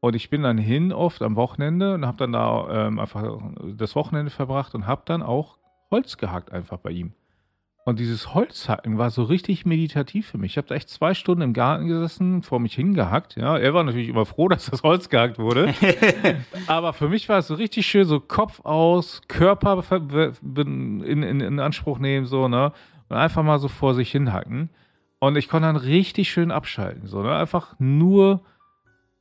Und 0.00 0.16
ich 0.16 0.30
bin 0.30 0.42
dann 0.42 0.56
hin 0.56 0.90
oft 0.90 1.20
am 1.20 1.36
Wochenende 1.36 1.92
und 1.92 2.06
habe 2.06 2.16
dann 2.16 2.32
da 2.32 2.86
ähm, 2.86 2.98
einfach 2.98 3.38
das 3.76 3.96
Wochenende 3.96 4.30
verbracht 4.30 4.74
und 4.74 4.86
habe 4.86 5.02
dann 5.04 5.22
auch 5.22 5.58
Holz 5.90 6.16
gehackt 6.16 6.52
einfach 6.52 6.78
bei 6.78 6.90
ihm. 6.90 7.12
Und 7.88 7.98
dieses 7.98 8.34
Holzhacken 8.34 8.98
war 8.98 9.08
so 9.08 9.22
richtig 9.22 9.64
meditativ 9.64 10.26
für 10.26 10.36
mich. 10.36 10.52
Ich 10.52 10.56
habe 10.58 10.68
da 10.68 10.74
echt 10.74 10.90
zwei 10.90 11.14
Stunden 11.14 11.40
im 11.40 11.52
Garten 11.54 11.86
gesessen, 11.86 12.42
vor 12.42 12.60
mich 12.60 12.74
hingehackt. 12.74 13.36
Ja, 13.36 13.56
er 13.56 13.72
war 13.72 13.82
natürlich 13.82 14.10
immer 14.10 14.26
froh, 14.26 14.46
dass 14.50 14.66
das 14.66 14.82
Holz 14.82 15.08
gehackt 15.08 15.38
wurde. 15.38 15.72
Aber 16.66 16.92
für 16.92 17.08
mich 17.08 17.30
war 17.30 17.38
es 17.38 17.46
so 17.46 17.54
richtig 17.54 17.86
schön, 17.86 18.04
so 18.04 18.20
Kopf 18.20 18.60
aus, 18.62 19.22
Körper 19.26 19.82
in, 19.90 21.00
in, 21.00 21.40
in 21.40 21.60
Anspruch 21.60 21.98
nehmen, 21.98 22.26
so, 22.26 22.46
ne? 22.46 22.74
Und 23.08 23.16
einfach 23.16 23.42
mal 23.42 23.58
so 23.58 23.68
vor 23.68 23.94
sich 23.94 24.10
hinhacken. 24.10 24.68
Und 25.18 25.36
ich 25.38 25.48
konnte 25.48 25.68
dann 25.68 25.76
richtig 25.76 26.28
schön 26.28 26.50
abschalten, 26.50 27.06
so, 27.06 27.22
ne? 27.22 27.34
Einfach 27.34 27.74
nur 27.78 28.42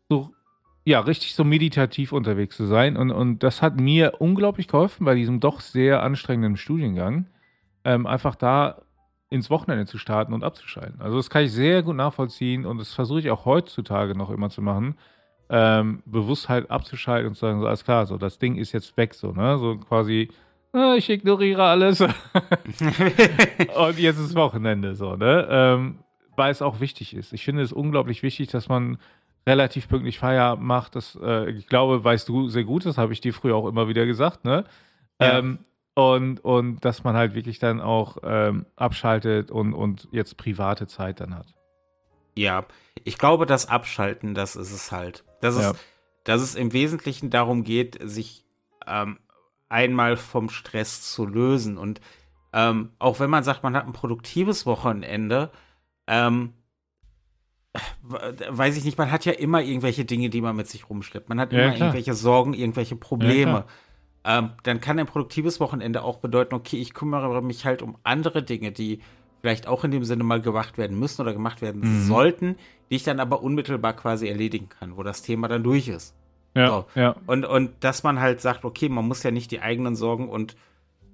so 0.10 0.32
ja, 0.84 1.00
richtig 1.00 1.36
so 1.36 1.46
meditativ 1.46 2.12
unterwegs 2.12 2.58
zu 2.58 2.66
sein. 2.66 2.98
Und, 2.98 3.12
und 3.12 3.44
das 3.44 3.62
hat 3.62 3.80
mir 3.80 4.16
unglaublich 4.20 4.68
geholfen 4.68 5.06
bei 5.06 5.16
diesem 5.16 5.40
doch 5.40 5.62
sehr 5.62 6.04
anstrengenden 6.04 6.58
Studiengang, 6.58 7.28
ähm, 7.84 8.06
einfach 8.06 8.36
da 8.36 8.82
ins 9.30 9.50
Wochenende 9.50 9.86
zu 9.86 9.98
starten 9.98 10.34
und 10.34 10.44
abzuschalten. 10.44 11.02
Also 11.02 11.18
das 11.18 11.30
kann 11.30 11.44
ich 11.44 11.52
sehr 11.52 11.84
gut 11.84 11.96
nachvollziehen 11.96 12.66
und 12.66 12.78
das 12.78 12.94
versuche 12.94 13.20
ich 13.20 13.30
auch 13.30 13.46
heutzutage 13.46 14.16
noch 14.16 14.30
immer 14.30 14.50
zu 14.50 14.62
machen, 14.62 14.96
ähm, 15.50 16.02
bewusst 16.06 16.50
halt 16.50 16.72
abzuschalten 16.72 17.30
und 17.30 17.36
zu 17.36 17.42
sagen, 17.42 17.60
so 17.60 17.68
alles 17.68 17.84
klar, 17.84 18.06
so 18.06 18.18
das 18.18 18.40
Ding 18.40 18.56
ist 18.56 18.72
jetzt 18.72 18.96
weg, 18.98 19.14
so, 19.14 19.32
ne? 19.32 19.58
So 19.58 19.78
quasi, 19.78 20.30
ah, 20.74 20.96
ich 20.98 21.10
ignoriere 21.10 21.64
alles. 21.64 22.02
und 22.02 22.12
jetzt 24.00 24.20
ist 24.20 24.36
Wochenende, 24.36 24.96
so, 24.96 25.16
ne? 25.16 25.48
Ähm, 25.50 26.00
weil 26.36 26.52
es 26.52 26.62
auch 26.62 26.80
wichtig 26.80 27.16
ist. 27.16 27.34
Ich 27.34 27.44
finde 27.44 27.64
es 27.64 27.74
unglaublich 27.74 28.24
wichtig, 28.24 28.50
dass 28.50 28.70
man 28.70 28.98
relativ 29.46 29.88
pünktlich 29.88 30.20
Feierabend 30.20 30.66
macht. 30.66 30.96
Das, 30.96 31.18
äh, 31.22 31.50
ich 31.52 31.68
glaube, 31.68 32.04
weißt 32.04 32.28
du 32.30 32.48
sehr 32.50 32.64
gut, 32.64 32.86
das 32.86 32.98
habe 32.98 33.14
ich 33.14 33.22
dir 33.22 33.34
früher 33.34 33.56
auch 33.56 33.68
immer 33.68 33.88
wieder 33.88 34.06
gesagt, 34.06 34.46
ne? 34.46 34.66
Ja. 35.20 35.40
Ähm, 35.40 35.60
und, 35.98 36.40
und 36.46 36.86
dass 36.86 37.04
man 37.04 37.16
halt 37.16 37.34
wirklich 37.34 37.58
dann 37.58 37.82
auch 37.82 38.18
ähm, 38.22 38.68
abschaltet 38.76 39.50
und, 39.50 39.74
und 39.74 40.08
jetzt 40.12 40.38
private 40.38 40.86
Zeit 40.86 41.20
dann 41.22 41.34
hat. 41.34 41.48
Ja, 42.36 42.66
ich 43.04 43.18
glaube, 43.18 43.48
das 43.48 43.68
Abschalten, 43.68 44.36
das 44.36 44.56
ist 44.56 44.72
es 44.72 44.92
halt. 44.92 45.24
Dass, 45.42 45.56
Ja. 45.56 45.72
es, 45.72 45.78
dass 46.24 46.42
es 46.42 46.54
im 46.54 46.72
Wesentlichen 46.72 47.32
darum 47.32 47.64
geht, 47.64 47.98
sich 48.04 48.46
ähm, 48.86 49.18
einmal 49.70 50.18
vom 50.18 50.50
Stress 50.50 51.02
zu 51.02 51.26
lösen. 51.26 51.80
Und 51.80 52.00
ähm, 52.54 52.92
auch 53.00 53.20
wenn 53.20 53.32
man 53.32 53.44
sagt, 53.44 53.64
man 53.64 53.76
hat 53.76 53.88
ein 53.88 53.94
produktives 53.94 54.68
Wochenende, 54.68 55.50
ähm, 56.06 56.54
weiß 58.04 58.78
ich 58.78 58.86
nicht, 58.86 59.00
man 59.00 59.12
hat 59.12 59.26
ja 59.26 59.32
immer 59.34 59.62
irgendwelche 59.64 60.06
Dinge, 60.06 60.30
die 60.30 60.42
man 60.42 60.56
mit 60.56 60.68
sich 60.68 60.90
rumschleppt. 60.92 61.28
Man 61.30 61.40
hat 61.40 61.54
Ja, 61.54 61.60
immer 61.60 61.72
klar. 61.76 61.88
irgendwelche 61.88 62.14
Sorgen, 62.14 62.54
irgendwelche 62.54 62.96
Probleme. 62.96 63.66
Ähm, 64.28 64.52
dann 64.64 64.82
kann 64.82 65.00
ein 65.00 65.06
produktives 65.08 65.60
Wochenende 65.60 66.04
auch 66.04 66.18
bedeuten, 66.20 66.54
okay, 66.54 66.78
ich 66.78 66.94
kümmere 66.94 67.42
mich 67.42 67.66
halt 67.66 67.82
um 67.82 67.98
andere 68.04 68.44
Dinge, 68.44 68.72
die 68.72 69.00
vielleicht 69.42 69.68
auch 69.68 69.84
in 69.84 69.92
dem 69.92 70.04
Sinne 70.04 70.24
mal 70.24 70.42
gemacht 70.42 70.78
werden 70.78 71.00
müssen 71.00 71.22
oder 71.22 71.32
gemacht 71.34 71.62
werden 71.62 71.82
Mhm. 71.82 72.04
sollten, 72.08 72.56
die 72.90 72.96
ich 72.98 73.04
dann 73.04 73.20
aber 73.20 73.42
unmittelbar 73.42 73.94
quasi 73.94 74.28
erledigen 74.28 74.68
kann, 74.70 74.98
wo 74.98 75.04
das 75.04 75.22
Thema 75.22 75.48
dann 75.48 75.64
durch 75.64 75.88
ist. 75.88 76.14
Ja, 76.56 76.68
So. 76.68 76.86
ja. 77.00 77.16
Und, 77.28 77.46
und 77.46 77.72
dass 77.82 78.04
man 78.04 78.20
halt 78.20 78.42
sagt, 78.42 78.66
okay, 78.66 78.90
man 78.90 79.08
muss 79.08 79.24
ja 79.24 79.32
nicht 79.32 79.52
die 79.52 79.62
eigenen 79.62 79.96
Sorgen 79.96 80.28
und 80.28 80.56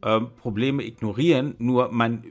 ähm, 0.03 0.29
Probleme 0.37 0.83
ignorieren, 0.83 1.55
nur 1.59 1.89
man, 1.91 2.23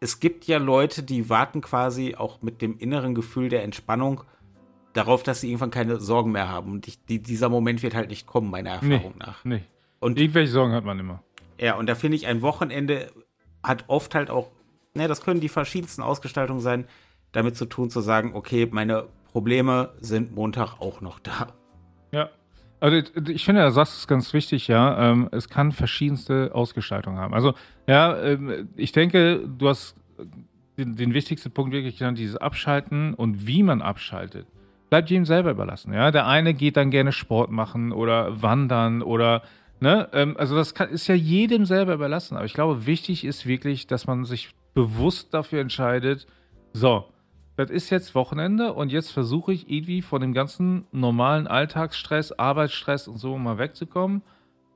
es 0.00 0.20
gibt 0.20 0.46
ja 0.46 0.58
Leute, 0.58 1.02
die 1.02 1.28
warten 1.28 1.60
quasi 1.60 2.14
auch 2.16 2.40
mit 2.42 2.62
dem 2.62 2.78
inneren 2.78 3.14
Gefühl 3.14 3.48
der 3.48 3.64
Entspannung 3.64 4.22
darauf, 4.92 5.22
dass 5.22 5.40
sie 5.40 5.48
irgendwann 5.48 5.70
keine 5.72 6.00
Sorgen 6.00 6.30
mehr 6.32 6.48
haben. 6.48 6.72
Und 6.72 6.88
ich, 6.88 7.04
die, 7.06 7.20
dieser 7.22 7.48
Moment 7.48 7.82
wird 7.82 7.94
halt 7.94 8.08
nicht 8.08 8.26
kommen, 8.26 8.50
meiner 8.50 8.70
Erfahrung 8.70 9.14
nach. 9.18 9.44
Nee. 9.44 9.62
Und 10.00 10.18
Irgendwelche 10.18 10.52
Sorgen 10.52 10.72
hat 10.72 10.84
man 10.84 10.98
immer. 10.98 11.22
ja, 11.58 11.74
und 11.74 11.88
da 11.88 11.94
finde 11.94 12.16
ich, 12.16 12.26
ein 12.26 12.42
Wochenende 12.42 13.10
hat 13.62 13.84
oft 13.88 14.14
halt 14.14 14.30
auch, 14.30 14.50
ne, 14.94 15.08
das 15.08 15.20
können 15.22 15.40
die 15.40 15.48
verschiedensten 15.48 16.02
Ausgestaltungen 16.02 16.60
sein, 16.60 16.84
damit 17.32 17.56
zu 17.56 17.66
tun, 17.66 17.90
zu 17.90 18.00
sagen, 18.00 18.32
okay, 18.34 18.68
meine 18.70 19.06
Probleme 19.32 19.90
sind 20.00 20.34
Montag 20.34 20.80
auch 20.80 21.00
noch 21.00 21.18
da. 21.18 21.48
Ja. 22.12 22.30
Also 22.80 23.10
ich 23.28 23.44
finde, 23.44 23.64
du 23.64 23.72
sagst 23.72 23.98
es 23.98 24.06
ganz 24.06 24.32
wichtig, 24.32 24.68
ja. 24.68 25.10
Ähm, 25.10 25.28
es 25.32 25.48
kann 25.48 25.72
verschiedenste 25.72 26.52
Ausgestaltungen 26.54 27.18
haben. 27.18 27.34
Also, 27.34 27.54
ja, 27.88 28.16
ähm, 28.22 28.68
ich 28.76 28.92
denke, 28.92 29.40
du 29.46 29.68
hast 29.68 29.96
den, 30.78 30.94
den 30.94 31.12
wichtigsten 31.12 31.50
Punkt 31.50 31.72
wirklich 31.72 31.98
genannt, 31.98 32.18
dieses 32.18 32.36
Abschalten 32.36 33.14
und 33.14 33.48
wie 33.48 33.64
man 33.64 33.82
abschaltet. 33.82 34.46
bleibt 34.90 35.10
jedem 35.10 35.24
selber 35.26 35.50
überlassen. 35.50 35.92
Ja, 35.92 36.10
der 36.12 36.26
eine 36.26 36.54
geht 36.54 36.76
dann 36.76 36.90
gerne 36.90 37.10
Sport 37.12 37.50
machen 37.50 37.92
oder 37.92 38.40
wandern 38.40 39.02
oder 39.02 39.42
ne, 39.80 40.08
ähm, 40.12 40.36
also 40.38 40.56
das 40.56 40.74
kann, 40.74 40.90
ist 40.90 41.06
ja 41.06 41.14
jedem 41.14 41.64
selber 41.64 41.94
überlassen. 41.94 42.36
Aber 42.36 42.46
ich 42.46 42.54
glaube, 42.54 42.86
wichtig 42.86 43.24
ist 43.24 43.46
wirklich, 43.46 43.86
dass 43.86 44.06
man 44.06 44.24
sich 44.24 44.50
bewusst 44.74 45.34
dafür 45.34 45.60
entscheidet, 45.60 46.26
so, 46.72 47.06
das 47.56 47.70
ist 47.70 47.90
jetzt 47.90 48.14
Wochenende 48.14 48.72
und 48.72 48.92
jetzt 48.92 49.10
versuche 49.10 49.52
ich 49.52 49.68
irgendwie 49.68 50.02
von 50.02 50.20
dem 50.20 50.32
ganzen 50.32 50.86
normalen 50.92 51.48
Alltagsstress, 51.48 52.32
Arbeitsstress 52.32 53.08
und 53.08 53.16
so 53.18 53.36
mal 53.36 53.58
wegzukommen 53.58 54.22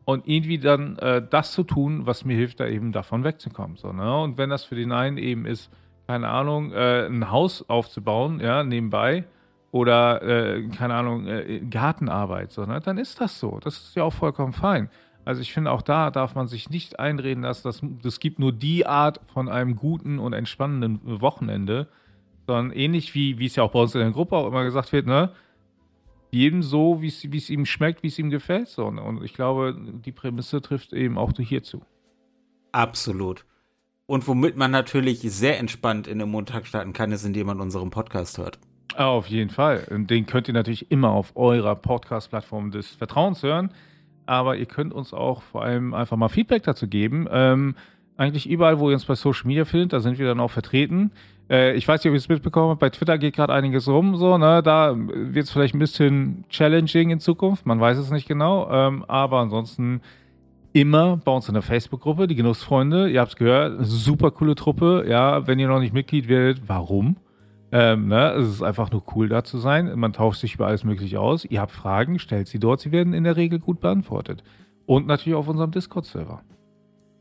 und 0.05 0.27
irgendwie 0.27 0.59
dann 0.59 0.99
äh, 0.99 1.23
das 1.25 1.53
zu 1.53 1.63
tun, 1.63 2.07
was 2.07 2.25
mir 2.25 2.37
hilft, 2.37 2.59
da 2.59 2.67
eben 2.67 2.91
davon 2.91 3.23
wegzukommen. 3.23 3.77
So, 3.77 3.93
ne? 3.93 4.21
Und 4.21 4.37
wenn 4.37 4.51
das 4.51 4.65
für 4.65 4.75
den 4.75 4.91
einen 4.91 5.17
eben 5.17 5.47
ist, 5.47 5.71
keine 6.09 6.29
Ahnung, 6.29 6.73
äh, 6.73 7.07
ein 7.07 7.31
Haus 7.31 7.69
aufzubauen, 7.69 8.41
ja, 8.41 8.65
nebenbei, 8.65 9.25
oder, 9.73 10.23
äh, 10.23 10.69
keine 10.69 10.95
Ahnung, 10.95 11.27
äh, 11.27 11.61
Gartenarbeit, 11.61 12.53
so, 12.53 12.65
ne? 12.67 12.81
dann 12.81 12.99
ist 12.99 13.21
das 13.21 13.41
so. 13.41 13.59
Das 13.59 13.79
ist 13.79 13.97
ja 13.97 14.05
auch 14.05 14.13
vollkommen 14.13 14.53
fein. 14.53 14.91
Also 15.25 15.41
ich 15.41 15.53
finde, 15.53 15.71
auch 15.71 15.83
da 15.83 16.11
darf 16.11 16.35
man 16.35 16.47
sich 16.47 16.69
nicht 16.69 17.01
einreden 17.01 17.43
lassen, 17.43 17.65
dass 17.65 17.83
es 18.05 18.21
gibt 18.21 18.39
nur 18.39 18.53
die 18.53 18.87
Art 18.87 19.21
von 19.33 19.49
einem 19.49 19.77
guten 19.77 20.19
und 20.19 20.35
entspannenden 20.35 21.01
Wochenende, 21.21 21.89
sondern 22.47 22.77
ähnlich 22.77 23.15
wie, 23.15 23.39
wie 23.39 23.47
es 23.47 23.57
ja 23.57 23.63
auch 23.63 23.71
bei 23.71 23.81
uns 23.81 23.95
in 23.95 24.03
der 24.03 24.11
Gruppe 24.11 24.37
auch 24.37 24.47
immer 24.47 24.65
gesagt 24.65 24.93
wird, 24.93 25.07
ne? 25.07 25.33
Jedem 26.33 26.63
so, 26.63 27.01
wie 27.03 27.09
es 27.09 27.51
ihm 27.51 27.67
schmeckt, 27.67 28.03
wie 28.03 28.09
es 28.09 28.19
ihm 28.19 28.31
gefällt. 28.31 28.69
So. 28.69 28.91
Ne? 28.91 29.03
Und 29.03 29.23
ich 29.23 29.35
glaube, 29.35 29.77
die 29.79 30.13
Prämisse 30.13 30.63
trifft 30.63 30.95
eben 30.95 31.19
auch 31.19 31.33
hierzu. 31.37 31.83
Absolut. 32.73 33.45
Und 34.07 34.27
womit 34.27 34.57
man 34.57 34.71
natürlich 34.71 35.21
sehr 35.21 35.59
entspannt 35.59 36.07
in 36.07 36.19
den 36.19 36.31
Montag 36.31 36.67
starten 36.67 36.95
kann, 36.95 37.13
ist, 37.13 37.25
indem 37.25 37.49
man 37.49 37.61
unseren 37.61 37.91
Podcast 37.91 38.39
hört. 38.39 38.59
Auf 38.97 39.29
jeden 39.29 39.51
Fall. 39.51 39.87
Den 39.91 40.27
könnt 40.27 40.49
ihr 40.49 40.55
natürlich 40.55 40.91
immer 40.91 41.11
auf 41.11 41.33
eurer 41.35 41.75
Podcast-Plattform 41.75 42.71
des 42.71 42.89
Vertrauens 42.89 43.43
hören. 43.43 43.71
Aber 44.27 44.57
ihr 44.57 44.67
könnt 44.67 44.93
uns 44.93 45.13
auch 45.13 45.43
vor 45.43 45.63
allem 45.63 45.95
einfach 45.95 46.17
mal 46.17 46.29
Feedback 46.29 46.63
dazu 46.63 46.87
geben. 46.87 47.27
Ähm, 47.31 47.75
eigentlich 48.17 48.49
überall, 48.49 48.79
wo 48.79 48.89
ihr 48.89 48.95
uns 48.95 49.05
bei 49.05 49.15
Social 49.15 49.47
Media 49.47 49.65
findet, 49.65 49.93
da 49.93 50.01
sind 50.01 50.19
wir 50.19 50.27
dann 50.27 50.41
auch 50.41 50.51
vertreten. 50.51 51.11
Äh, 51.51 51.75
ich 51.75 51.89
weiß 51.89 52.03
nicht, 52.03 52.11
ob 52.11 52.15
ihr 52.15 52.19
es 52.19 52.29
mitbekommen 52.29 52.71
habt, 52.71 52.81
bei 52.81 52.91
Twitter 52.91 53.19
geht 53.19 53.35
gerade 53.35 53.53
einiges 53.53 53.89
rum, 53.89 54.17
so, 54.17 54.39
ne? 54.39 54.63
Da 54.63 54.95
wird 54.97 55.45
es 55.45 55.51
vielleicht 55.51 55.75
ein 55.75 55.81
bisschen 55.81 56.45
challenging 56.49 57.11
in 57.11 57.21
Zukunft, 57.21 57.67
man 57.67 57.81
weiß 57.81 57.99
es 57.99 58.11
nicht 58.11 58.29
genau. 58.29 58.71
Ähm, 58.71 59.05
aber 59.09 59.41
ansonsten 59.41 60.03
immer 60.73 61.17
bei 61.19 61.33
uns 61.33 61.49
in 61.49 61.55
der 61.55 61.63
Facebook-Gruppe, 61.63 62.27
die 62.27 62.35
Genussfreunde. 62.35 63.11
Ihr 63.11 63.21
habt 63.21 63.33
es 63.33 63.37
gehört, 63.37 63.85
super 63.85 64.31
coole 64.31 64.55
Truppe. 64.55 65.05
Ja, 65.09 65.47
wenn 65.47 65.59
ihr 65.59 65.69
noch 65.69 65.81
nicht 65.81 65.93
Mitglied 65.93 66.29
werdet, 66.29 66.63
warum? 66.67 67.17
Ähm, 67.75 68.09
ne? 68.09 68.33
Es 68.33 68.49
ist 68.49 68.63
einfach 68.63 68.91
nur 68.91 69.03
cool, 69.15 69.31
da 69.31 69.45
zu 69.45 69.57
sein. 69.57 69.99
Man 69.99 70.13
tauscht 70.13 70.43
sich 70.43 70.55
über 70.55 70.67
alles 70.67 70.85
Mögliche 70.85 71.19
aus. 71.19 71.47
Ihr 71.47 71.63
habt 71.63 71.73
Fragen, 71.73 72.19
stellt 72.19 72.47
sie 72.47 72.59
dort. 72.59 72.81
Sie 72.81 72.93
werden 72.93 73.15
in 73.15 73.25
der 73.25 73.37
Regel 73.37 73.59
gut 73.59 73.81
beantwortet. 73.81 74.45
Und 74.85 75.07
natürlich 75.07 75.37
auf 75.37 75.49
unserem 75.49 75.71
Discord-Server. 75.71 76.43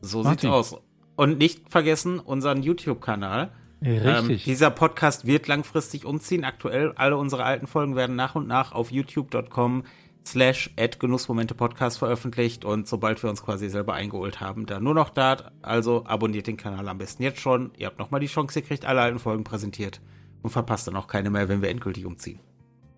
So 0.02 0.22
Martin. 0.22 0.38
sieht's 0.38 0.52
aus. 0.52 0.80
Und 1.16 1.38
nicht 1.38 1.70
vergessen 1.70 2.18
unseren 2.18 2.62
YouTube-Kanal. 2.62 3.50
Richtig. 3.80 4.46
Ähm, 4.46 4.52
dieser 4.52 4.70
Podcast 4.70 5.26
wird 5.26 5.48
langfristig 5.48 6.04
umziehen. 6.04 6.44
Aktuell 6.44 6.92
alle 6.96 7.16
unsere 7.16 7.44
alten 7.44 7.66
Folgen 7.66 7.96
werden 7.96 8.14
nach 8.14 8.34
und 8.34 8.46
nach 8.46 8.72
auf 8.72 8.92
youtube.com 8.92 9.84
slash 10.26 10.70
Genussmomente 10.98 11.54
Podcast 11.54 11.98
veröffentlicht 11.98 12.64
und 12.64 12.86
sobald 12.86 13.20
wir 13.22 13.30
uns 13.30 13.42
quasi 13.42 13.68
selber 13.68 13.94
eingeholt 13.94 14.40
haben, 14.40 14.66
dann 14.66 14.84
nur 14.84 14.94
noch 14.94 15.10
da. 15.10 15.50
Also 15.62 16.04
abonniert 16.06 16.46
den 16.46 16.56
Kanal 16.56 16.88
am 16.88 16.98
besten 16.98 17.24
jetzt 17.24 17.40
schon. 17.40 17.72
Ihr 17.76 17.86
habt 17.86 17.98
nochmal 17.98 18.20
die 18.20 18.26
Chance, 18.26 18.60
ihr 18.60 18.64
kriegt 18.64 18.84
alle 18.84 19.00
alten 19.00 19.18
Folgen 19.18 19.42
präsentiert 19.44 20.00
und 20.42 20.50
verpasst 20.50 20.86
dann 20.86 20.96
auch 20.96 21.06
keine 21.06 21.30
mehr, 21.30 21.48
wenn 21.48 21.62
wir 21.62 21.70
endgültig 21.70 22.06
umziehen. 22.06 22.40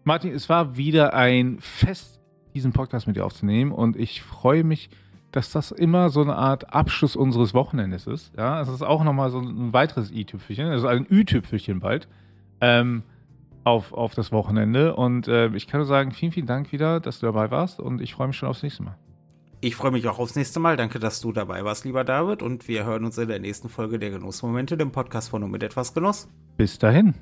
Martin, 0.05 0.33
es 0.33 0.49
war 0.49 0.77
wieder 0.77 1.15
ein 1.15 1.59
Fest, 1.61 2.21
diesen 2.55 2.73
Podcast 2.73 3.07
mit 3.07 3.17
dir 3.17 3.25
aufzunehmen 3.25 3.73
und 3.73 3.97
ich 3.97 4.23
freue 4.23 4.65
mich, 4.65 4.91
dass 5.33 5.51
das 5.51 5.73
immer 5.73 6.11
so 6.11 6.23
eine 6.23 6.37
Art 6.37 6.73
Abschluss 6.73 7.17
unseres 7.17 7.55
Wochenendes 7.55 8.07
ist. 8.07 8.33
Ja, 8.37 8.61
es 8.61 8.69
ist 8.69 8.83
auch 8.83 9.03
nochmal 9.03 9.31
so 9.31 9.41
ein 9.41 9.73
weiteres 9.73 10.13
i-Tüpfelchen, 10.13 10.67
also 10.67 10.87
ein 10.87 11.07
Ü-Tüpfelchen 11.11 11.81
bald. 11.81 12.09
Ähm, 12.61 13.03
auf, 13.65 13.93
auf 13.93 14.15
das 14.15 14.31
Wochenende. 14.31 14.95
Und 14.95 15.27
äh, 15.27 15.49
ich 15.49 15.67
kann 15.67 15.81
nur 15.81 15.87
sagen, 15.87 16.13
vielen, 16.13 16.33
vielen 16.33 16.47
Dank 16.47 16.71
wieder, 16.73 17.01
dass 17.01 17.21
du 17.21 17.27
dabei 17.27 17.51
warst 17.51 17.81
und 17.81 18.01
ich 18.01 18.15
freue 18.15 18.29
mich 18.29 18.37
schon 18.37 18.49
aufs 18.49 18.63
nächste 18.63 18.83
Mal. 18.83 18.97
Ich 19.61 19.77
freue 19.77 19.91
mich 19.91 20.07
auch 20.07 20.19
aufs 20.19 20.37
nächste 20.37 20.61
Mal. 20.61 20.77
Danke, 20.77 20.99
dass 20.99 21.23
du 21.23 21.33
dabei 21.33 21.65
warst, 21.65 21.87
lieber 21.87 22.05
David. 22.05 22.43
Und 22.43 22.69
wir 22.69 22.85
hören 22.85 23.05
uns 23.05 23.17
in 23.17 23.29
der 23.29 23.39
nächsten 23.39 23.71
Folge 23.71 23.99
der 23.99 24.11
Genussmomente, 24.11 24.77
dem 24.77 24.93
Podcast 24.93 25.31
von 25.31 25.43
und 25.43 25.51
mit 25.51 25.63
etwas 25.63 25.95
Genuss. 25.95 26.29
Bis 26.59 26.79
dahin. 26.79 27.15